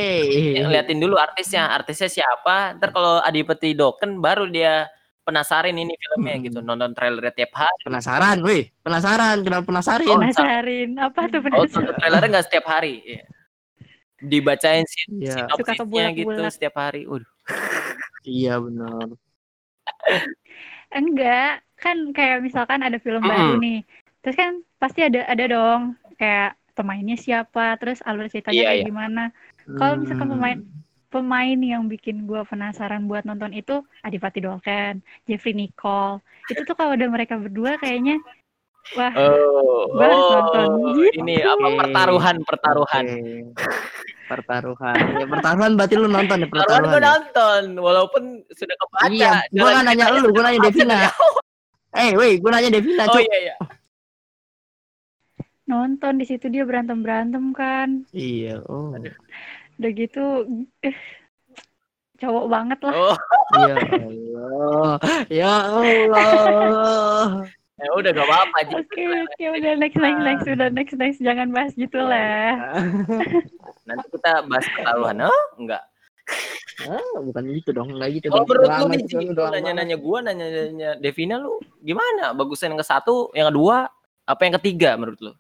[0.56, 2.76] Ya, liatin dulu artisnya, artisnya siapa.
[2.76, 4.88] Ntar kalau Adipati Doken baru dia
[5.24, 6.44] penasarin ini filmnya Hmm.
[6.44, 7.82] gitu, nonton trailernya tiap hari.
[7.84, 8.64] Penasaran, wih.
[8.80, 10.12] Penasaran, kenapa penasarin?
[10.12, 11.72] Oh, Penasarin apa tuh Oh, penasaran?
[11.80, 12.94] nonton trailernya nggak setiap hari.
[13.02, 13.24] Iya.
[14.20, 15.48] Dibacain sin Iya.
[15.52, 17.04] Suka sinopsisnya gitu setiap hari.
[17.04, 17.28] Waduh.
[18.24, 19.08] Iya benar.
[20.94, 23.32] Enggak, kan kayak misalkan ada film Mm-mm.
[23.32, 23.80] baru nih.
[24.22, 25.82] Terus kan pasti ada ada dong
[26.16, 28.88] kayak pemainnya siapa, terus alur ceritanya Iya, kayak iya.
[28.88, 29.24] gimana.
[29.66, 30.36] Kalau misalkan Hmm.
[30.38, 30.60] pemain
[31.14, 36.18] pemain yang bikin gua penasaran buat nonton itu Adipati Dolken, Jeffrey Nicole.
[36.50, 38.18] Itu tuh kalau udah mereka berdua kayaknya
[38.98, 40.68] wah Oh, Gua harus nonton.
[40.98, 41.22] Gitu.
[41.22, 43.06] ini apa pertaruhan pertaruhan.
[43.06, 43.54] Oke.
[44.24, 44.98] Pertaruhan.
[45.14, 46.90] Ya pertaruhan berarti lu nonton ya Pertaruhan pertaruhan.
[46.90, 47.08] gue ya?
[47.14, 49.08] nonton, walaupun sudah kebaca.
[49.08, 50.98] Iya, gua Jalan nggak nanya lu, gua sudah nanya Devina.
[51.94, 53.56] Eh, weh, gua nanya Devina, Oh iya iya.
[55.64, 58.04] nonton di situ dia berantem-berantem kan.
[58.12, 58.92] Iya, oh.
[59.78, 60.24] Udah gitu
[60.82, 60.98] eh,
[62.20, 62.94] cowok banget lah.
[62.94, 63.18] Oh,
[63.68, 64.94] Ya Allah.
[65.30, 67.28] Ya Allah.
[67.74, 68.58] ya udah gak apa-apa.
[68.80, 72.48] Oke, oke udah next next next udah next next jangan bahas gitu Iya, lah.
[73.84, 75.28] Nanti kita bahas pertaruhan.
[75.28, 75.84] Oh, enggak.
[76.88, 78.56] Ah, bukan gitu dong, enggak gitu Kalau dong.
[78.56, 82.32] menurut lu nih, nanya-nanya gua, nanya-nanya Devina lu gimana?
[82.32, 83.92] Bagusan yang ke satu, yang kedua,
[84.24, 85.34] apa yang ketiga menurut lu?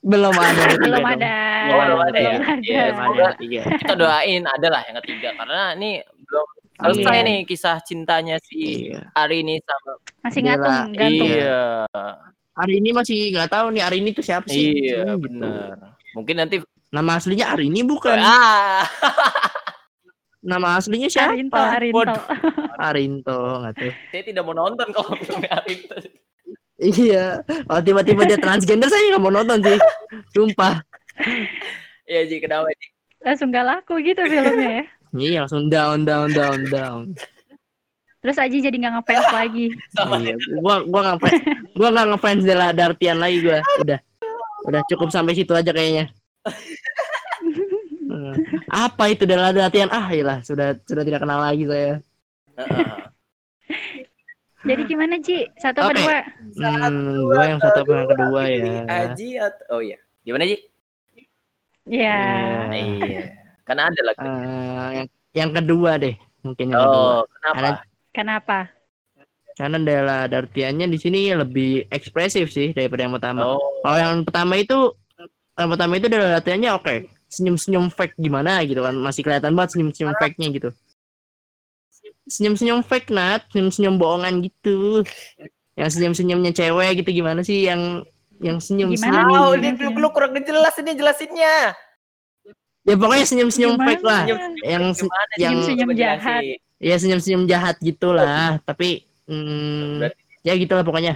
[0.00, 1.34] Belum ada Belum ada.
[1.66, 2.30] Belum ada ya?
[2.30, 2.58] Belum ada.
[2.62, 3.60] Iya, Belum ada ketiga.
[3.76, 5.90] Kita doain ada lah yang ketiga karena ini
[6.22, 6.46] belum
[6.78, 7.26] selesai Iya.
[7.26, 8.58] nih kisah cintanya si
[8.88, 9.10] Iya.
[9.12, 11.28] Ari ini sama Masih ngatung, gantung.
[11.28, 11.62] Iya,
[12.54, 14.74] Hari ini masih nggak tahu nih hari ini tuh siapa sih?
[14.84, 15.38] iya Hmm, gitu.
[15.42, 15.94] benar.
[16.12, 16.56] Mungkin nanti
[16.88, 18.16] Nama aslinya hari ini bukan.
[18.16, 18.80] ah
[20.40, 21.34] Nama aslinya siapa?
[21.34, 22.14] Arinto, Arinto.
[22.78, 23.90] Arinto, nggak tahu.
[24.08, 25.96] saya tidak mau nonton kalau filmnya Ari itu.
[26.78, 27.42] Iya.
[27.42, 29.78] Kalau tiba-tiba dia transgender saya nggak mau nonton sih.
[30.30, 30.78] Sumpah.
[32.06, 32.86] Iya Ji, kenapa Ji?
[33.18, 34.84] Langsung gak laku gitu filmnya ya.
[35.18, 37.04] Iya langsung down down down down.
[38.22, 39.66] Terus Aji jadi nggak ngefans lagi.
[39.74, 40.34] Iya.
[40.62, 41.38] Gua gua nggak ngefans.
[41.74, 43.60] Gua nggak ngefans Della Dartian lagi gua.
[43.82, 43.98] Udah.
[44.66, 46.10] Udah cukup sampai situ aja kayaknya.
[48.08, 48.34] Hmm.
[48.86, 49.90] Apa itu Della Dartian?
[49.90, 52.02] Ah, iyalah, sudah sudah tidak kenal lagi saya.
[54.68, 55.48] Jadi gimana Ji?
[55.56, 55.98] Satu apa Oke.
[55.98, 56.18] dua?
[56.60, 58.62] Hmm, gua yang satu apa yang kedua ya.
[58.86, 59.98] Aji atau oh iya.
[60.22, 60.56] Gimana Ji?
[61.88, 62.20] Ya.
[62.68, 63.22] Nah, Iya.
[63.64, 64.20] Karena ada lagi.
[64.20, 67.00] Eh, yang yang kedua deh, mungkin yang kedua.
[67.00, 67.54] Oh, kenapa?
[67.56, 68.58] Karena- Kenapa?
[69.54, 73.42] Karena Della Dartiannya di sini lebih ekspresif sih daripada yang pertama.
[73.44, 74.94] Oh, Kalau yang pertama itu
[75.54, 76.94] yang pertama itu Della Dartiannya oke.
[77.28, 78.94] Senyum-senyum fake gimana gitu kan.
[78.96, 80.70] Masih kelihatan banget senyum-senyum fake-nya gitu.
[82.28, 85.00] Senyum-senyum fake Nat, senyum-senyum bohongan gitu.
[85.74, 88.04] Yang senyum-senyumnya cewek gitu gimana sih yang
[88.38, 89.26] yang senyum Gimana senyum.
[89.26, 89.36] nih?
[89.40, 91.72] Oh, dia lu, lu kurang jelas ini jelasinnya.
[92.84, 93.86] Ya pokoknya senyum-senyum Gimana?
[93.88, 94.22] fake lah.
[94.22, 95.98] Senyum, Yang se- gimana, yang- Senyum jelasin.
[95.98, 96.42] jahat.
[96.78, 101.14] ya senyum-senyum jahat gitulah, tapi hmm, Berarti- ya gitulah pokoknya.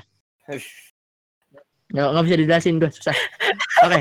[1.92, 3.16] Nggak, nggak bisa dijelasin gue susah.
[3.85, 4.01] Oke.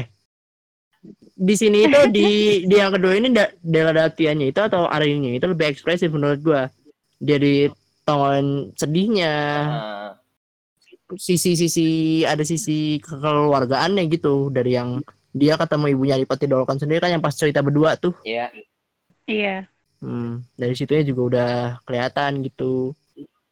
[1.36, 2.28] Di sini itu di
[2.64, 6.70] di yang kedua ini da, Della Datiannya itu atau Arinnya itu lebih ekspresif menurut gua.
[7.22, 7.70] Dia di
[8.02, 9.36] tone sedihnya,
[9.70, 10.18] Nah,
[11.16, 17.24] sisi-sisi ada sisi kekeluargaannya gitu dari yang dia ketemu ibunya Adipati Dolken sendiri kan yang
[17.24, 18.16] pas cerita berdua tuh.
[18.24, 18.52] Iya.
[19.28, 19.58] Iya.
[20.02, 21.52] Hmm, dari situnya juga udah
[21.86, 22.92] kelihatan gitu.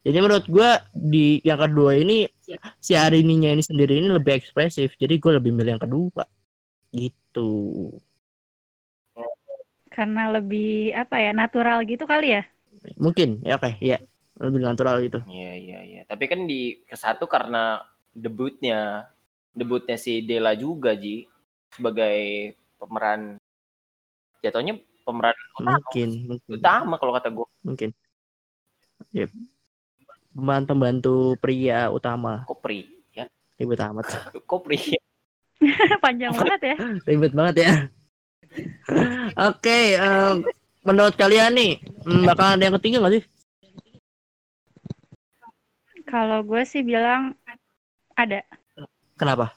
[0.00, 2.24] Jadi menurut gua di yang kedua ini
[2.80, 4.96] si Arininya ini sendiri ini lebih ekspresif.
[4.96, 6.24] Jadi gue lebih milih yang kedua.
[6.90, 7.52] Gitu.
[9.92, 12.42] Karena lebih apa ya natural gitu kali ya?
[12.96, 13.98] Mungkin ya oke, ya.
[14.40, 15.20] Lebih natural gitu.
[15.28, 16.02] Iya, iya, iya.
[16.08, 17.84] Tapi kan di ke satu karena
[18.16, 19.04] debutnya
[19.52, 21.28] debutnya si Dela juga Ji
[21.70, 23.36] sebagai pemeran
[24.40, 27.90] jatuhnya pemeran utama, Mungkin, mungkin, utama kalau kata gue mungkin.
[29.12, 29.26] Ya.
[30.30, 33.26] Pembantu pembantu pria utama Kopri ya
[33.58, 34.06] ribet amat.
[34.50, 34.78] Kopri
[36.04, 36.76] Panjang banget ya.
[37.04, 37.72] Ribet banget ya.
[39.50, 40.42] Oke, em,
[40.82, 41.72] menurut kalian nih,
[42.04, 43.24] hmm, bakal ada yang ketiga nggak sih?
[46.04, 47.36] Kalau gue sih bilang
[48.14, 48.42] ada.
[49.14, 49.54] Kenapa?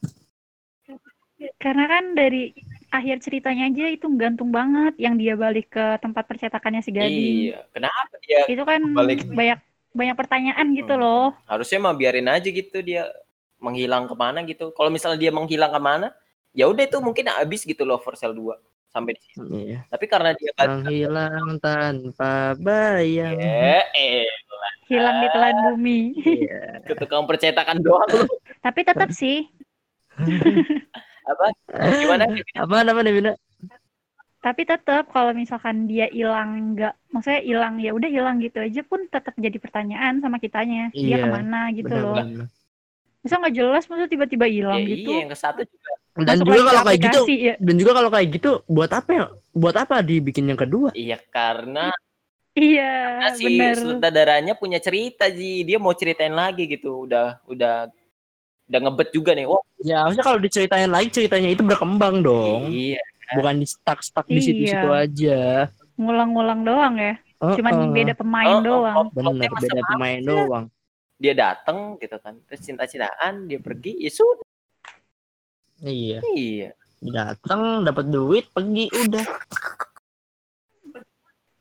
[1.59, 2.53] Karena kan dari
[2.87, 7.35] akhir ceritanya aja itu gantung banget yang dia balik ke tempat percetakannya si Gading.
[7.49, 9.25] iya kenapa dia Itu kan Balik.
[9.27, 9.59] banyak
[9.97, 11.01] banyak pertanyaan gitu Hmm.
[11.01, 11.25] loh.
[11.49, 13.09] harusnya mah biarin aja gitu dia
[13.57, 16.13] menghilang ke mana gitu kalau misalnya dia menghilang ke mana
[16.53, 18.53] ya udah itu mungkin habis gitu loh for sale 2
[18.93, 19.79] sampai di situ Iya.
[19.89, 23.35] tapi karena dia kan Menghilang tanpa bayang.
[23.41, 24.29] ya eh
[24.85, 25.99] Hilang di telan bumi.
[26.21, 26.61] Iya.
[26.87, 28.29] ke tukang percetakan doang lu.
[28.65, 29.49] Tapi tetap sih,
[31.31, 31.45] apa
[31.99, 32.23] gimana
[32.55, 33.33] Apa apa Bina?
[34.43, 39.07] tapi tetap kalau misalkan dia hilang nggak, maksudnya hilang ya udah hilang gitu aja pun
[39.07, 40.91] tetap jadi pertanyaan sama kitanya.
[40.91, 42.19] Dia Iya, ke mana gitu loh.
[42.19, 42.47] Benar-benar.
[43.23, 45.09] Bisa nggak jelas, maksudnya tiba-tiba hilang Ya, gitu.
[45.15, 47.53] iya yang ke satu juga Dan Masuk juga kalau kayak gitu, ya.
[47.57, 49.25] dan juga kalau kayak gitu, buat apa ya?
[49.49, 50.93] Buat apa dibikin yang kedua?
[50.93, 51.89] iya karena
[52.53, 52.85] Iya,
[53.17, 53.73] karena si bener.
[53.81, 57.89] sutradaranya punya cerita ji dia mau ceritain lagi gitu udah udah
[58.69, 63.01] udah ngebet juga nih wah Ya harusnya kalau diceritain lagi ceritanya itu berkembang dong, iya
[63.33, 65.01] bukan di stuck stuck di situ-situ Iya.
[65.01, 65.39] aja.
[65.97, 67.17] Ngulang-ngulang doang ya.
[67.41, 67.89] Cuman Heeh.
[67.91, 68.95] beda pemain Oh, oh, doang.
[68.95, 70.65] oh, Bener, plotnya beda pemain doang.
[71.17, 74.45] dia datang gitu kan terus cinta-cintaan dia pergi ya sudah
[75.83, 76.19] Iya.
[76.33, 76.69] iya
[77.03, 79.25] Datang, dapat duit, pergi, udah.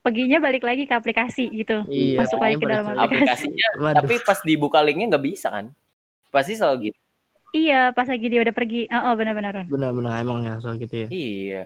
[0.03, 1.83] Peginya balik lagi ke aplikasi gitu.
[1.91, 2.23] Iya.
[2.23, 3.07] Masuk lagi ke dalam aplikasi.
[3.51, 3.97] aplikasinya Waduh.
[4.03, 5.67] tapi pas dibuka linknya nggak bisa kan
[6.35, 6.99] pasti selalu gitu
[7.53, 8.89] Iya, pas lagi dia udah pergi.
[8.89, 9.69] Oh, oh benar-benar.
[9.69, 11.09] Benar-benar emang ya soal gitu ya.
[11.13, 11.63] iya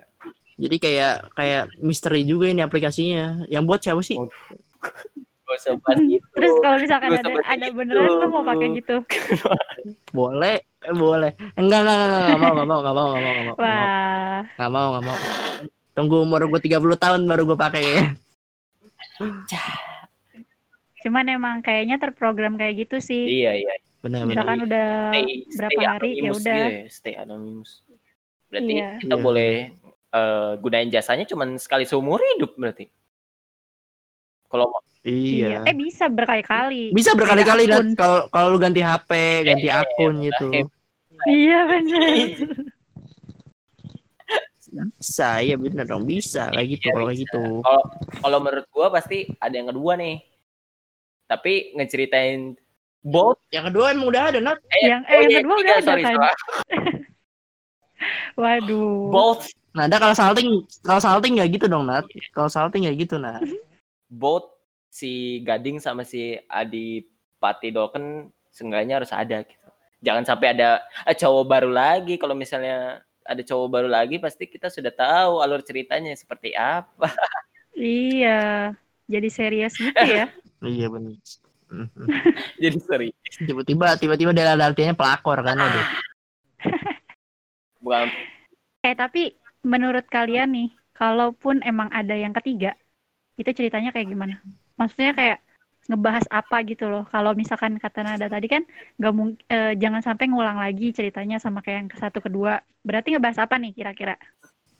[0.59, 3.47] Jadi kayak kayak misteri juga ini aplikasinya.
[3.47, 4.19] Yang buat siapa sih?
[4.19, 4.27] Oh,
[5.47, 7.77] gak usah bahas gitu Terus kalau misalkan ada ada gitu.
[7.77, 8.97] beneran lu mau pakai gitu.
[10.11, 11.31] Boleh, eh, boleh.
[11.55, 13.57] Enggak, enggak, enggak, enggak, enggak mau, enggak mau, enggak mau, enggak mau, enggak mau.
[13.57, 15.19] Wah, Enggak mau, enggak mau.
[15.95, 18.03] Tunggu umur gue 30 tahun baru gue pakai ya.
[21.01, 23.25] cuman emang kayaknya terprogram kayak gitu sih.
[23.39, 24.31] iya iya Benar, benar.
[24.35, 26.37] Misalkan udah stay, berapa stay hari ya udah.
[26.37, 27.73] gitu ya, stay anonymous
[28.47, 28.91] berarti Iya.
[29.01, 29.23] kita Iya.
[29.23, 29.51] boleh
[30.09, 32.87] eh, gunain jasanya cuman sekali seumur hidup berarti
[34.57, 35.63] kalau mau Iya.
[35.63, 36.91] Eh bisa berkali-kali.
[36.91, 39.11] Bisa berkali-kali kan kalau kalau lu ganti HP,
[39.47, 40.49] ganti Eh, akun eh, gitu.
[40.51, 40.65] eh,
[41.31, 42.03] Iya benar.
[44.99, 47.23] Bisa, iya bener dong, bisa kayak gitu Iya, kalau kayak bisa.
[47.23, 47.43] gitu.
[47.63, 47.83] kalau
[48.19, 50.21] kalau menurut gua pasti ada yang kedua nih
[51.25, 52.59] tapi ngeceritain
[53.01, 54.59] both Yang kedua emang udah ada, Nat.
[54.75, 56.15] Yang eh yang kedua udah ada sorry, kan.
[56.19, 56.35] sorry.
[58.43, 59.09] Waduh.
[59.09, 60.49] both Nah, ada kalau salting,
[60.81, 62.09] kalau salting nggak gitu dong, Nat.
[62.33, 63.45] Kalau salting nggak gitu, Nat.
[64.07, 64.47] both
[64.91, 67.05] si Gading sama si Adi
[67.37, 69.69] Pati Dolken seenggaknya harus ada gitu.
[70.01, 72.17] Jangan sampai ada eh, cowok baru lagi.
[72.17, 77.11] Kalau misalnya ada cowok baru lagi pasti kita sudah tahu alur ceritanya seperti apa.
[77.77, 78.73] Iya.
[79.05, 80.33] Jadi serius gitu ya.
[80.65, 81.13] Iya benar.
[82.65, 83.09] Jadi sorry.
[83.37, 85.87] Tiba-tiba, tiba-tiba dalam artinya pelakor kan, aduh.
[87.85, 88.09] Bukan
[88.87, 89.35] Eh tapi
[89.67, 92.79] menurut kalian nih, kalaupun emang ada yang ketiga,
[93.37, 94.41] itu ceritanya kayak gimana?
[94.81, 95.39] Maksudnya kayak
[95.87, 97.05] ngebahas apa gitu loh.
[97.09, 98.63] Kalau misalkan kata Nada tadi kan
[98.99, 99.13] nggak
[99.47, 102.59] eh, jangan sampai ngulang lagi ceritanya sama kayak yang ke satu kedua.
[102.83, 104.19] Berarti ngebahas apa nih kira-kira?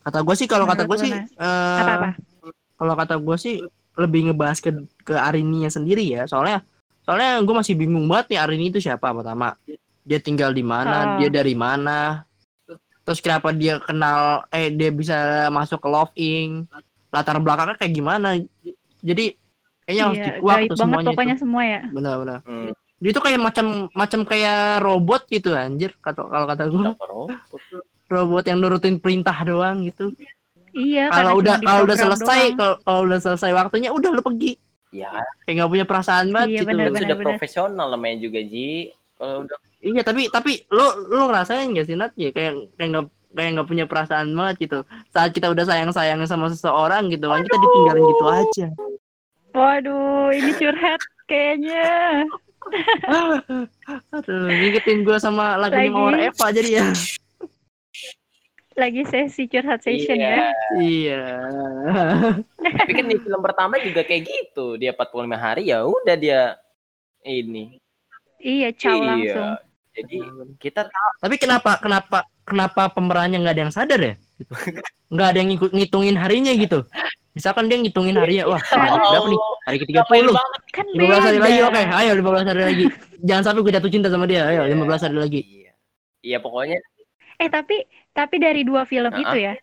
[0.07, 1.31] Kata gue sih, kalau kata gue sih, Nas?
[1.35, 2.11] eh, Apa-apa?
[2.77, 3.57] kalau kata gue sih
[3.97, 4.71] lebih ngebahas ke
[5.03, 6.29] ke Arininya sendiri ya.
[6.29, 6.63] Soalnya,
[7.03, 9.57] soalnya gue masih bingung banget nih Arini itu siapa pertama.
[10.07, 11.17] Dia tinggal di mana?
[11.17, 11.19] Oh.
[11.19, 12.23] Dia dari mana?
[13.07, 14.47] Terus kenapa dia kenal?
[14.51, 16.67] Eh, dia bisa masuk ke Love Inc.
[17.09, 18.29] Latar belakangnya kayak gimana?
[19.01, 19.25] Jadi
[19.83, 21.07] kayaknya harus Iya, dikuak gaib tuh semuanya.
[21.09, 21.43] pokoknya Itu.
[21.43, 21.81] semua ya.
[21.87, 22.39] Benar-benar.
[22.43, 27.29] hmm, Dia tuh kayak macam macam kayak robot gitu anjir kata kalau kata gue robot.
[28.07, 30.17] robot yang nurutin perintah doang gitu
[30.73, 34.57] Iya, kalau udah kalau udah selesai kalau udah selesai waktunya udah lu pergi
[34.91, 35.13] Ya,
[35.45, 37.03] kayak nggak punya perasaan banget Iya, gitu benar, kan benar.
[37.05, 38.93] sudah profesional namanya juga Ji.
[39.15, 43.05] Kalau udah iya tapi tapi lu lu ngerasain gak sih Nat ya kayak kayak nggak
[43.37, 44.79] kayak nggak punya perasaan banget gitu
[45.13, 48.69] saat kita udah sayang sayang sama seseorang gitu kan kita ditinggalin gitu aja
[49.53, 52.29] Waduh, ini curhat kayaknya.
[54.13, 55.97] aduh ngingetin gue sama lagunya Lagi.
[55.97, 56.89] Mawar Eva jadi ya
[58.77, 60.29] Lagi sesi curhat session iya.
[60.29, 60.49] ya.
[60.77, 61.25] iya
[62.61, 64.77] Tapi kan di film pertama juga kayak gitu.
[64.77, 66.61] Dia 45 hari ya udah dia
[67.25, 67.81] ini.
[68.37, 69.07] Iya, caw Iya.
[69.09, 69.51] langsung.
[69.97, 70.19] Jadi
[70.61, 74.15] kita tahu Tapi kenapa kenapa kenapa pemerannya nggak ada yang sadar ya?
[74.39, 74.53] Gitu.
[75.11, 76.87] Nggak ada yang ngikut ngitungin harinya gitu.
[77.35, 79.41] Misalkan dia ngitungin harinya, wah berapa nih?
[79.67, 80.61] Hari ke Ngapain 30 banget?
[80.73, 81.83] Kan 15 hari lagi, oke.
[81.93, 82.85] Ayo 15 hari lagi.
[83.21, 84.47] Jangan sampai gue jatuh cinta sama dia.
[84.47, 85.41] Ayo 15 hari lagi.
[85.43, 85.73] Iya.
[86.25, 86.79] Iya pokoknya
[87.37, 89.21] Eh tapi tapi dari dua film Heeh.
[89.21, 89.55] itu ya,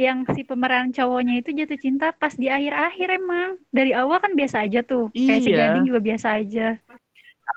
[0.00, 3.60] yang si pemeran cowoknya itu jatuh cinta pas di akhir-akhir emang.
[3.68, 5.12] Dari awal kan biasa aja tuh.
[5.12, 5.68] Kayak si Iya.
[5.68, 6.80] Gading juga biasa aja.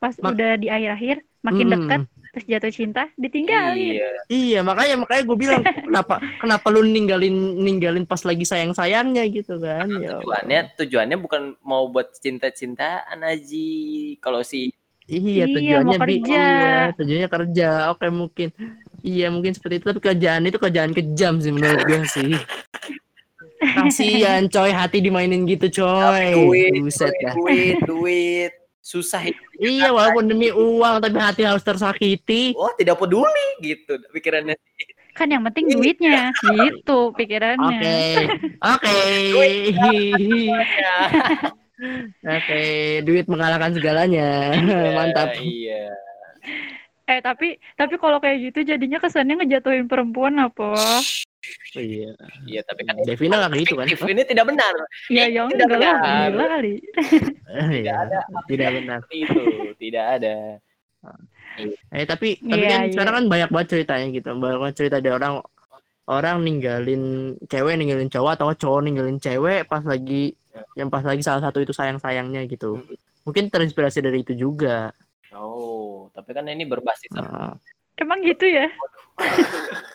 [0.04, 1.74] Pas Mak- udah di akhir-akhir makin Mm-mm.
[1.88, 2.02] dekat
[2.36, 3.96] terus jatuh cinta ditinggalin.
[3.96, 4.10] iya.
[4.28, 9.88] Iya, makanya makanya gue bilang kenapa kenapa lu ninggalin ninggalin pas lagi sayang-sayangnya gitu kan.
[9.96, 10.20] Ya.
[10.20, 14.20] Tujuannya tujuannya bukan mau buat cinta-cintaan Aji.
[14.20, 16.34] Kalau si Iya, Iya, tujuannya kerja.
[16.34, 17.70] iya, tujuannya kerja.
[17.94, 18.50] Oke, mungkin
[19.06, 22.34] iya mungkin seperti itu tapi kerjaan itu kerjaan kejam sih menurut gue sih.
[23.56, 26.34] Kasihan coy hati dimainin gitu coy.
[26.34, 28.54] duit, Buset duit, duit, duit,
[28.86, 29.42] susah hidup.
[29.58, 32.54] Iya walaupun demi uang tapi hati harus tersakiti.
[32.54, 34.54] Oh tidak peduli gitu pikirannya.
[35.18, 37.82] Kan yang penting duitnya gitu pikirannya.
[38.62, 38.94] Oke.
[38.94, 38.98] Oke.
[42.24, 42.64] Oke,
[43.04, 44.54] duit mengalahkan segalanya.
[44.96, 45.36] Mantap.
[45.42, 45.92] Iya.
[47.10, 50.78] Eh tapi tapi kalau kayak gitu jadinya kesannya ngejatuhin perempuan apa?
[51.76, 52.12] Iya.
[52.48, 53.86] Iya tapi kan Devina nggak gitu kan?
[53.88, 54.74] ini tidak benar.
[55.12, 56.28] Ya yang Tidak enggak lah, benar.
[56.32, 56.74] gila kali.
[57.56, 58.20] Iya, ada.
[58.52, 59.00] tidak benar.
[59.08, 59.42] Itu
[59.80, 60.36] tidak ada.
[61.94, 62.92] Eh tapi tapi Iya, kan iya.
[62.92, 64.30] sekarang kan banyak banget ceritanya gitu.
[64.36, 65.34] Banyak banget cerita dari orang
[66.06, 67.04] orang ninggalin
[67.48, 70.36] cewek ninggalin cowok atau cowok ninggalin cewek pas lagi
[70.76, 72.84] yang pas lagi salah satu itu sayang-sayangnya gitu.
[73.24, 74.92] Mungkin terinspirasi dari itu juga.
[75.32, 77.56] Oh tapi kan ini berbasis Nah,
[77.96, 78.68] Emang gitu ya?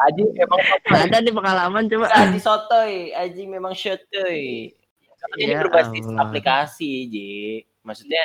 [0.00, 2.06] Aji memang ada nih pengalaman coba.
[2.08, 4.72] Aji sotoy, Aji memang sotoy.
[5.36, 6.24] Ini Ya berbasis Allah.
[6.24, 7.30] aplikasi, Ji.
[7.84, 8.22] Maksudnya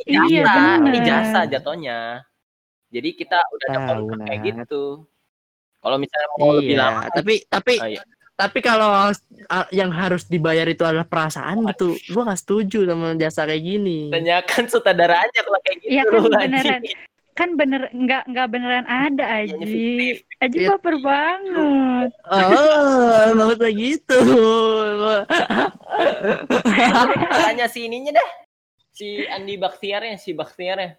[0.00, 1.04] ini Iya, jasa, ini benar.
[1.04, 1.98] jasa jatuhnya.
[2.88, 5.04] Jadi kita udah ada kontrak kayak gitu.
[5.78, 8.02] Kalau misalnya mau lebih Iya, lama, tapi tapi oh, iya.
[8.34, 8.90] tapi kalau
[9.70, 14.08] yang harus dibayar itu adalah perasaan gitu, gua nggak setuju sama jasa kayak gini.
[14.08, 15.90] tanyakan sutradara aja kalau kayak gitu.
[15.92, 16.82] Iya kan beneran.
[17.38, 20.26] Kan bener nggak nggak beneran ada Iya, Aji.
[20.42, 20.68] Aji Iya.
[20.74, 22.10] baper banget.
[22.26, 24.18] Oh, maksudnya gitu.
[27.30, 28.30] Tanya si ininya dah.
[28.90, 30.98] Si Andi Baktiarnya, si Baktiarnya.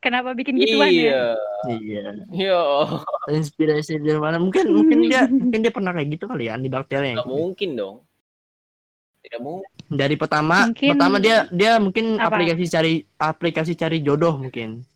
[0.00, 0.96] Kenapa bikin gituan ya?
[0.96, 1.24] Iya.
[1.76, 2.04] iya.
[2.32, 2.60] Iya.
[3.36, 4.40] Inspirasi dari mana?
[4.40, 7.20] Mungkin mungkin dia mungkin dia pernah kayak gitu kali ya, Andi Baktiarnya.
[7.20, 7.96] Tidak mungkin dong.
[9.26, 9.66] Tidak mungkin.
[9.86, 12.38] Dari pertama Mungkin- pertama dia dia mungkin Apa?
[12.38, 14.86] aplikasi cari aplikasi cari jodoh mungkin.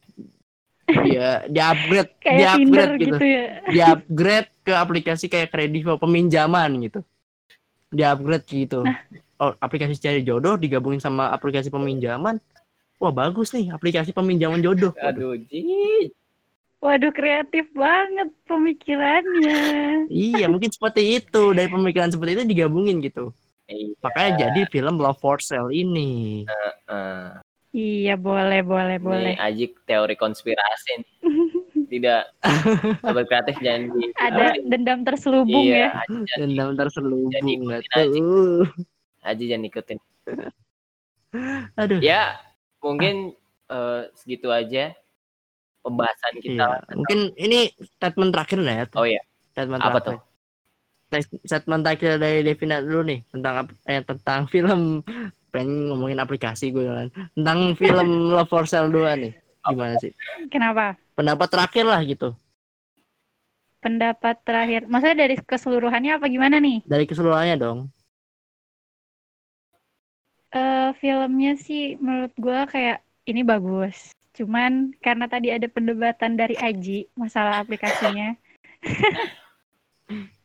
[1.06, 3.14] Dia dia upgrade, dia Kayak Tinder upgrade gitu.
[3.14, 3.44] gitu ya.
[3.70, 7.00] Dia upgrade ke aplikasi kayak kredit peminjaman gitu.
[7.90, 8.82] Dia upgrade gitu.
[8.82, 8.98] Nah.
[9.38, 12.42] Oh, aplikasi cari jodoh digabungin sama aplikasi peminjaman.
[12.98, 14.90] Wah, bagus nih aplikasi peminjaman jodoh.
[14.92, 15.38] Waduh.
[15.38, 16.10] Aduh, Ji.
[16.82, 19.60] Waduh kreatif banget pemikirannya.
[20.10, 21.54] Iya, mungkin seperti itu.
[21.54, 23.30] Dari pemikiran seperti itu digabungin gitu.
[23.70, 23.94] Iya.
[24.02, 26.42] Makanya jadi film Love for Sale ini.
[26.90, 27.30] Eh,
[27.70, 29.38] Iya boleh boleh boleh.
[29.38, 31.12] Nih, Aji teori konspirasi nih.
[31.90, 32.20] Tidak
[33.02, 36.46] sobat kreatif jangan di Ada dendam terselubung iya, ya.
[36.50, 38.06] Dalam terselubung Jadi ikutin aja.
[38.11, 38.62] tuh.
[39.22, 39.98] Aji jangan ikutin.
[41.78, 41.98] Aduh.
[42.02, 42.42] Ya,
[42.83, 43.38] mungkin
[43.70, 44.94] eh, segitu aja
[45.87, 46.66] pembahasan kita.
[46.74, 46.94] Iya.
[46.94, 48.85] Mungkin ini statement terakhir lah ya.
[48.98, 49.22] Oh iya,
[49.54, 50.18] Statement apa terakhir.
[50.18, 50.29] Stat-
[51.18, 55.03] Statement terakhir dari Devina dulu nih tentang eh, tentang film
[55.51, 57.09] pengen ngomongin aplikasi gue kan.
[57.35, 59.33] Tentang film Love for Sale 2 nih.
[59.66, 60.14] Gimana sih?
[60.49, 60.94] Kenapa?
[61.18, 62.33] Pendapat terakhir lah gitu.
[63.83, 64.87] Pendapat terakhir.
[64.87, 66.87] Maksudnya dari keseluruhannya apa gimana nih?
[66.87, 67.79] Dari keseluruhannya dong.
[70.51, 74.14] Eh filmnya sih menurut gua kayak ini bagus.
[74.35, 78.38] Cuman karena tadi ada perdebatan dari Aji masalah aplikasinya.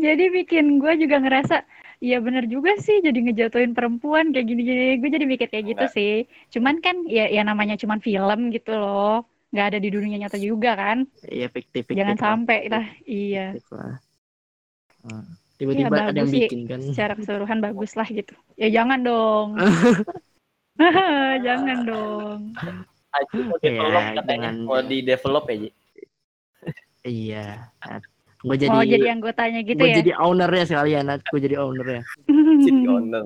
[0.00, 1.62] jadi bikin gua juga ngerasa
[2.00, 4.96] Iya bener juga sih jadi ngejatuhin perempuan kayak gini-gini.
[5.04, 5.92] Gue jadi mikir kayak gitu Enggak.
[5.92, 6.14] sih.
[6.48, 9.28] Cuman kan ya ya namanya cuman film gitu loh.
[9.52, 11.04] nggak ada di dunia nyata juga kan.
[11.28, 12.00] Iya fiktif fiktif.
[12.00, 12.24] Jangan lah.
[12.24, 12.86] sampai lah.
[13.04, 13.46] Iya.
[13.68, 13.94] Lah.
[15.04, 15.24] Hmm.
[15.60, 16.80] Tiba-tiba Iya, ada yang bikin kan.
[16.80, 18.32] Secara keseluruhan bagus lah gitu.
[18.56, 19.48] Ya jangan dong.
[21.46, 22.38] jangan dong.
[23.12, 25.70] Aji mau Iya, develop katanya, jangan- mau di develop ya, Ji.
[27.04, 27.46] Iya.
[28.40, 29.96] Gue jadi, Mau jadi anggotanya gitu gue ya.
[30.00, 31.04] jadi ownernya sekalian.
[31.12, 31.20] Nat.
[31.28, 32.02] Gue jadi ownernya.
[32.64, 33.24] Jadi owner.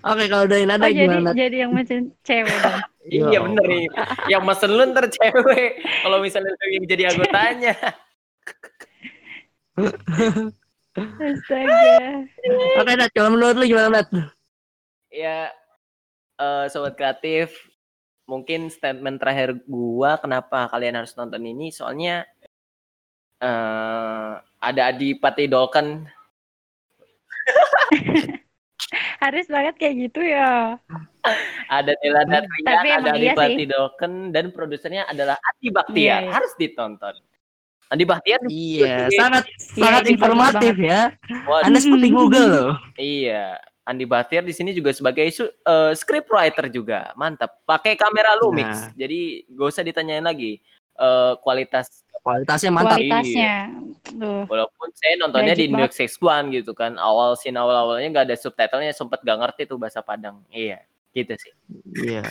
[0.00, 1.28] Oke kalau dari Nada Oh jadi gimana?
[1.28, 1.34] Nat?
[1.36, 2.80] jadi yang macam cewek dong.
[3.12, 3.84] Ya Iya bener nih.
[4.32, 5.70] Yang mesen lu ntar cewek.
[6.00, 7.74] Kalau misalnya lu yang jadi anggotanya.
[10.96, 12.24] Astaga.
[12.80, 14.08] Oke Nat, kalau menurut lu gimana Nat?
[15.06, 15.48] ya
[16.36, 17.56] eh, sobat kreatif
[18.28, 22.26] mungkin statement terakhir gua kenapa kalian harus nonton ini soalnya
[23.38, 26.08] eh ada Adipati Dolken
[29.18, 30.78] Harus banget kayak gitu ya.
[31.66, 35.96] ada Nila Tapi Datrian, ada emang iya Adipati Dolken dan produsernya adalah Adi Baktiar.
[35.96, 36.30] Iya, iya.
[36.30, 37.14] Harus ditonton.
[37.86, 41.14] Adi Baktiar Iya, sangat Iya, sangat informatif ya.
[41.42, 42.72] Waduh, Anda seperti Google loh.
[42.96, 43.58] iya.
[43.82, 47.14] Andi Bahtiar di sini juga sebagai su- eh, script writer juga.
[47.14, 47.62] Mantap.
[47.62, 48.66] Pakai kamera Lumix.
[48.66, 48.90] Nah.
[48.98, 50.58] Jadi gak usah ditanyain lagi
[50.96, 52.98] eh, kualitas Kualitasnya mantap.
[52.98, 53.54] Kualitasnya.
[54.06, 54.46] Tuh.
[54.46, 56.98] walaupun saya nontonnya di York Six One gitu kan.
[56.98, 60.42] Awal scene awal-awalnya nggak ada subtitlenya sempet gak ngerti tuh bahasa Padang.
[60.50, 60.82] Iya,
[61.14, 61.52] gitu sih.
[62.06, 62.26] Iya.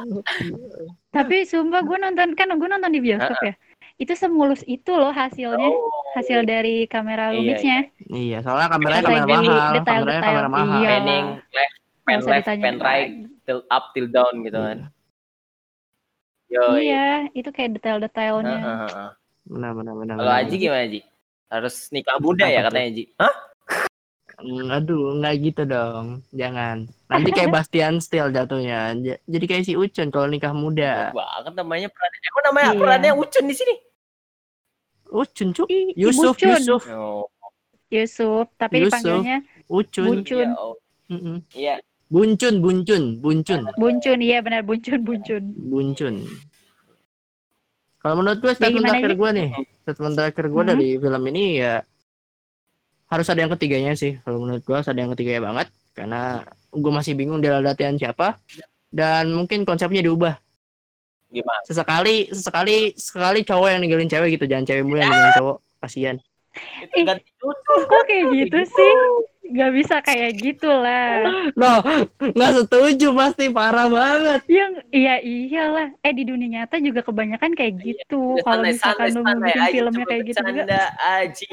[1.16, 3.54] Tapi sumpah gue nonton kan gue nonton di bioskop ya.
[4.00, 5.68] Itu semulus itu loh hasilnya.
[5.68, 7.78] Oh, Hasil dari kamera Iya, Lumixnya.
[8.08, 9.84] Iya, soalnya kameranya kamera lagi mahal, detail-detail.
[9.84, 10.80] kameranya kamera mahal.
[10.80, 10.88] Iya.
[10.90, 11.76] panning left,
[12.24, 13.10] usah left, pan right,
[13.46, 14.78] till up, till down gitu kan.
[16.50, 18.58] Yo, Iya, itu kayak detail-detailnya.
[19.46, 20.14] Benar, benar, benar.
[20.18, 20.32] Kalau.
[20.34, 21.00] Aji gimana Ji?
[21.46, 23.04] Harus nikah muda Apa ya katanya Ji.
[23.16, 23.34] Hah?
[24.40, 26.24] Mm, Aduh, nggak gitu dong.
[26.32, 26.88] Jangan.
[27.06, 28.96] Nanti kayak Bastian Steel jatuhnya.
[29.22, 31.12] Jadi kayak si Ucun kalau nikah muda.
[31.12, 32.10] banget namanya peran.
[32.18, 32.80] Emang namanya Iya.
[32.80, 33.74] perannya Ucun di sini.
[35.10, 35.66] Ucun, cuk.
[35.68, 36.48] Ih, Yusuf, Bucun.
[36.56, 36.82] Yusuf,
[37.90, 38.94] Yusuf, tapi Yusuf.
[38.96, 39.36] dipanggilnya
[39.66, 40.06] Ucun.
[40.22, 40.48] Bucun.
[40.48, 40.74] iya, oh,
[41.10, 41.36] Mm-mm.
[41.52, 41.74] iya.
[42.10, 45.42] Buncun, buncun, buncun, Buncun, iya benar Buncun, Buncun.
[45.54, 46.14] buncun.
[48.02, 49.48] Kalau menurut gue statement gimana terakhir gue nih,
[49.86, 50.70] statement terakhir gue Hmm.
[50.74, 51.74] dari film ini ya
[53.06, 54.18] harus ada yang ketiganya sih.
[54.26, 56.42] Kalau menurut gue harus ada yang ketiganya banget, karena
[56.72, 58.42] gue masih bingung dia latihan siapa
[58.90, 60.34] dan mungkin konsepnya diubah.
[61.30, 61.62] Gimana?
[61.62, 65.56] Sesekali, sesekali, sekali cowok yang ninggalin cewek gitu, jangan cewek mulu yang ninggalin cowok.
[65.78, 66.16] Kasihan.
[66.82, 67.04] Itu Ih.
[67.06, 67.80] ganti judul.
[67.86, 68.92] Kok kayak gitu sih?
[69.50, 71.26] Gak bisa kayak gitu lah.
[71.52, 71.82] Loh,
[72.20, 74.40] nggak setuju pasti parah banget.
[74.46, 75.90] Yang iya iyalah.
[76.00, 78.38] Eh di dunia nyata juga kebanyakan kayak gitu.
[78.38, 80.82] Udah Kalau misalkan lu mau bikin Aji filmnya kayak gitu juga.
[80.96, 81.50] Aji.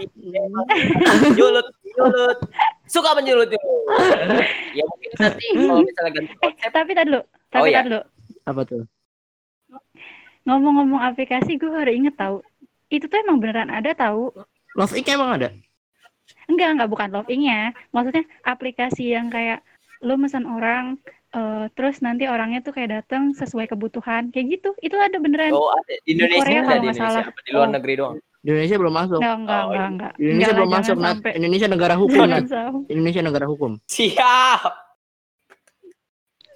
[1.38, 2.38] Nyulut, nyulut.
[2.86, 6.70] Suka menyulut ya mungkin nanti kalau misalnya ganti Eh, konsep.
[6.70, 7.22] tapi tadi dulu.
[7.50, 7.78] Tapi Oh, iya.
[7.78, 8.02] tadi dulu.
[8.46, 8.82] Apa tuh?
[10.44, 12.40] Ngomong-ngomong aplikasi gue baru inget tahu.
[12.88, 14.32] Itu tuh emang beneran ada tahu.
[14.74, 15.50] Love Ink emang ada?
[16.48, 19.62] Enggak, enggak bukan love nya Maksudnya aplikasi yang kayak
[20.00, 20.96] lu pesan orang
[21.34, 24.70] eh, terus nanti orangnya tuh kayak datang sesuai kebutuhan kayak gitu.
[24.80, 25.52] Itu ada beneran.
[25.52, 25.94] Oh, ada.
[26.06, 27.04] Di Indonesia Korea ada kalau di Indonesia.
[27.04, 27.24] salah.
[27.28, 27.74] Apa di luar Oh.
[27.76, 28.16] negeri doang?
[28.38, 29.20] Di Indonesia belum masuk.
[29.20, 30.12] Enggak, enggak, Oh, enggak, enggak.
[30.14, 31.32] Di Indonesia Enggak belum masuk, sampai.
[31.36, 32.42] Indonesia negara hukum, sampai.
[32.88, 33.72] Indonesia negara hukum.
[33.86, 34.62] Siap.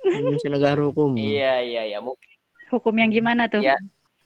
[0.01, 1.09] Indonesia negara hukum.
[1.13, 1.99] Iya, iya, iya.
[1.99, 2.29] Mungkin
[2.71, 3.59] Hukum yang gimana tuh?
[3.59, 3.75] Iya.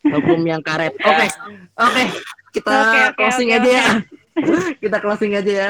[0.05, 0.93] Hukum yang karet.
[0.93, 1.27] Oke.
[1.89, 2.03] Oke.
[2.53, 3.73] Kita Oke, oke, closing oke, aja oke.
[3.73, 3.85] ya.
[4.83, 5.69] Kita closing aja ya.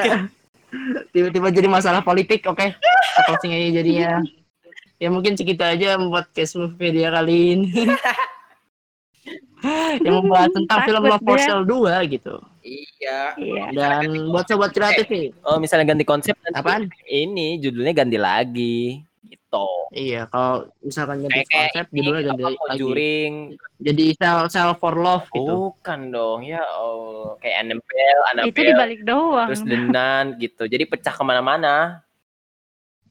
[1.14, 2.66] Tiba-tiba jadi masalah politik, oke.
[2.74, 4.10] Kita closing aja jadinya.
[4.96, 7.68] Ya mungkin segitu aja membuat case movie kali ini.
[10.04, 11.46] yang membahas tentang film Love for dia.
[11.48, 12.34] Sale 2 gitu.
[12.62, 13.20] iya.
[13.38, 13.64] Iya.
[13.72, 16.90] Dan buat sobat kreatif nih, Oh, misalnya ganti konsep apaan?
[17.08, 19.02] ini judulnya ganti lagi
[19.46, 19.66] gitu.
[19.94, 22.58] Iya, kalau misalkan ganti Kayak konsep ini, judulnya ganti apa, lagi.
[22.66, 23.32] Conjuring.
[23.78, 25.54] Jadi sell sell for love gitu.
[25.70, 29.48] Bukan dong, ya oh kayak Annabelle, Itu Annabelle, dibalik doang.
[29.48, 30.62] terus Denan gitu.
[30.66, 32.02] Jadi pecah ke mana-mana.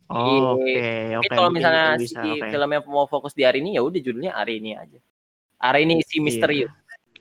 [0.06, 1.18] Oh, Oke, Iya.
[1.18, 1.34] Tapi oke.
[1.34, 2.50] kalau mungkin misalnya itu si bisa, oke.
[2.54, 5.00] filmnya mau fokus di hari ini ya udah judulnya hari ini aja.
[5.58, 6.70] Hari ini si misterius.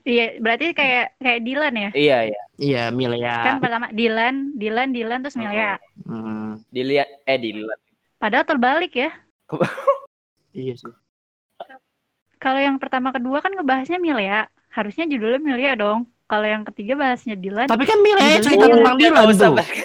[0.05, 1.89] Iya, berarti kayak kayak Dylan ya?
[1.97, 2.41] Iya, iya.
[2.61, 3.41] Iya, Milia.
[3.41, 5.81] Kan pertama Dylan, Dylan, Dylan terus Milia.
[6.05, 7.79] Hmm, Dilihat eh dilihat.
[8.25, 9.13] Padahal terbalik ya.
[10.57, 10.89] iya sih.
[12.41, 14.49] Kalau yang pertama kedua kan ngebahasnya Milia.
[14.73, 16.09] Harusnya judulnya Milia dong.
[16.25, 17.69] Kalau yang ketiga bahasnya Dylan.
[17.69, 19.57] Tapi kan Milia cerita tentang Dylan nggak usah tuh.
[19.61, 19.77] bahas.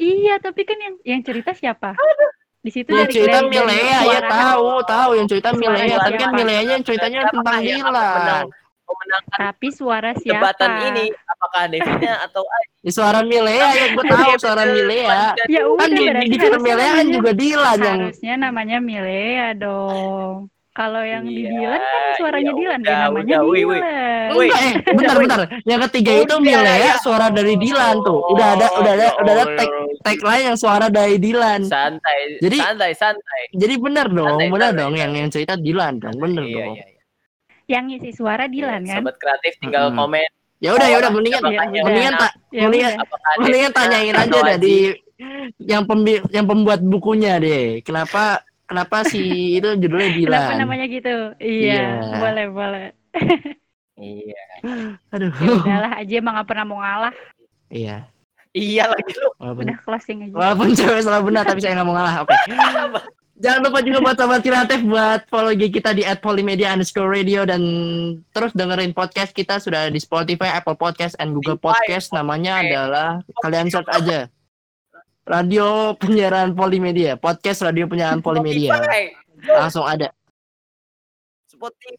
[0.00, 1.92] Iya, tapi kan yang yang cerita siapa?
[2.64, 6.32] Di situ Yang dari cerita Milia ya tahu, tahu yang cerita Milia, tapi kan?
[6.32, 8.44] Milianya yang ceritanya tentang Dylan.
[8.92, 10.50] Menang- memenangkan Tapi suara siapa?
[10.52, 12.42] jabatan ini apakah Devina atau
[12.80, 15.36] Di suara Milia ya gue tahu suara Milia.
[15.46, 19.48] Ya udah Kan di, di film Milia kan namanya- juga Dylan yang harusnya namanya Milea
[19.54, 20.48] dong.
[20.70, 23.80] Kalau yang di Iya, Dylan kan suaranya iya, Dylan, udah, ya namanya udah, wih, wih.
[23.82, 24.28] Dylan.
[24.30, 24.48] Wih.
[24.48, 25.38] Enggak, eh, bentar, bentar.
[25.66, 26.92] Yang ketiga itu Milia ya.
[27.02, 28.18] suara dari Dylan tuh.
[28.30, 29.70] Udah ada, udah ada, udah ada tag
[30.00, 31.60] tag lain yang suara dari Dylan.
[31.66, 36.44] santai Jadi- santai santai Jadi bener dong, santai, dong yang yang cerita Dylan dong, bener
[36.46, 36.74] iya, dong.
[36.78, 36.99] iya, iya.
[37.70, 38.98] Yang ngisi suara Dylan kan?
[38.98, 39.98] sobat kreatif tinggal Mm-mm.
[40.00, 40.26] komen
[40.58, 41.40] Ya udah, ya udah mendingan,
[41.72, 42.92] Ya mendingan tak, mendingan
[43.38, 44.60] mendingan tanyain aja dah Aji?
[44.60, 44.76] di
[45.62, 47.80] yang pembi yang pembuat bukunya deh.
[47.80, 49.20] Kenapa kenapa si
[49.54, 50.36] itu judulnya Dylan?
[50.42, 51.14] Kenapa namanya gitu?
[51.38, 52.16] Iya, Iya.
[52.18, 52.86] boleh, boleh.
[53.96, 54.42] iya
[55.08, 55.32] Aduh.
[55.34, 57.14] Ya udahlah, aja emang gak pernah mau ngalah.
[57.68, 57.96] Iya.
[58.50, 60.34] iya lagi lu Walaupun Udah closing aja.
[60.34, 62.14] walaupun cewek salah benar tapi saya nggak mau ngalah.
[62.20, 62.34] Oke.
[63.40, 67.62] Jangan lupa juga buat sobat kreatif buat follow IG kita di @polymedia underscore radio dan
[68.36, 72.12] terus dengerin podcast kita sudah di Spotify, Apple Podcast, and Google Podcast.
[72.12, 73.08] Namanya adalah
[73.40, 74.28] kalian search aja.
[75.24, 78.76] Radio penyiaran Polimedia, podcast radio penyiaran Polimedia.
[78.76, 79.02] Spotify.
[79.48, 80.12] Langsung ada.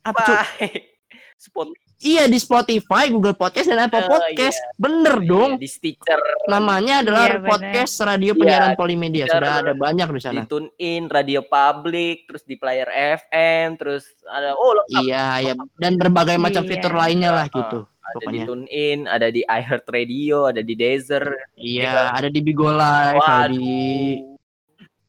[0.06, 0.38] Apa, Cuk?
[1.50, 1.81] Spotify.
[2.02, 4.58] Iya di Spotify, Google Podcast, dan Apple Oh, Podcast.
[4.76, 5.56] Bener dong.
[5.56, 7.46] Di Stitcher, Namanya adalah Iya, bener.
[7.48, 9.26] podcast radio Iya, penyiaran Polimedia.
[9.26, 9.38] Stitcher.
[9.38, 10.42] Sudah ada banyak di di sana.
[10.44, 15.02] tune in, radio public, terus di player FM, terus ada oh lengkap.
[15.04, 16.70] Iya, ya dan berbagai macam Iya.
[16.72, 17.80] fitur lainnya lah Ah, gitu.
[17.86, 18.46] Ada di Pokoknya.
[18.46, 21.26] tune in, ada di iHeart Radio, ada di Deezer.
[21.54, 23.78] Iya, ada di Bigo Live, ada di.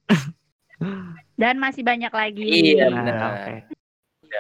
[1.40, 2.44] Dan masih banyak lagi.
[2.76, 3.81] Iya, Nah, benar.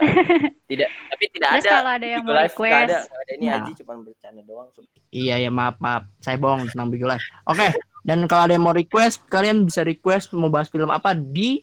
[0.72, 1.72] Tidak, tapi tidak Terus ada.
[1.76, 2.98] kalau ada yang mau ada, request, nggak ada.
[3.36, 3.56] Ini Nah.
[3.60, 4.68] Aji cuma bercanda doang.
[5.12, 7.26] Iya ya maaf maaf saya bohong tentang Bigo Live.
[7.44, 7.68] Oke
[8.02, 11.62] dan kalau ada yang mau request kalian bisa request mau bahas film apa di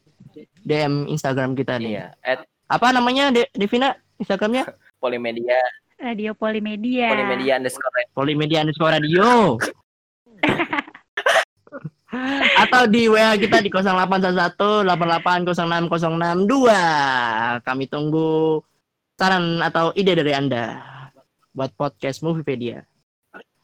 [0.63, 1.99] DM Instagram kita nih.
[1.99, 4.69] Iya, at Apa namanya De Devina Instagramnya?
[5.03, 5.57] Polimedia,
[5.97, 7.09] Radio Polimedia.
[7.09, 9.57] Polimedia underscore Polimedia underscore radio.
[12.57, 17.61] Atau di WA kita di 0811 88060662.
[17.61, 18.57] Kami tunggu
[19.13, 20.81] saran atau ide dari Anda
[21.53, 22.81] buat podcast Moviepedia.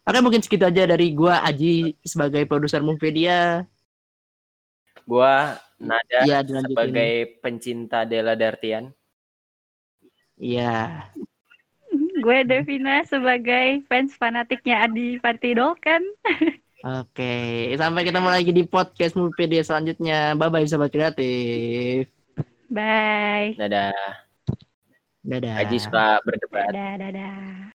[0.05, 3.65] Oke, mungkin segitu aja dari gua Aji sebagai produser Moviepedia.
[5.09, 6.71] Gua Nada Iya, dilanjutin.
[6.71, 7.11] sebagai
[7.43, 8.95] pencinta Della Dartian.
[10.39, 11.03] Iya.
[12.23, 15.99] Gue Devina sebagai fans fanatiknya Adi Partidolkan.
[16.85, 20.37] Oke, sampai ketemu lagi di podcast Moviepedia selanjutnya.
[20.37, 22.05] Bye bye sobat kreatif.
[22.69, 23.57] Bye.
[23.57, 23.97] Dadah.
[25.25, 25.65] Dadah.
[25.65, 26.69] Aji suka berdebat.
[26.69, 27.73] Dadah, dadah.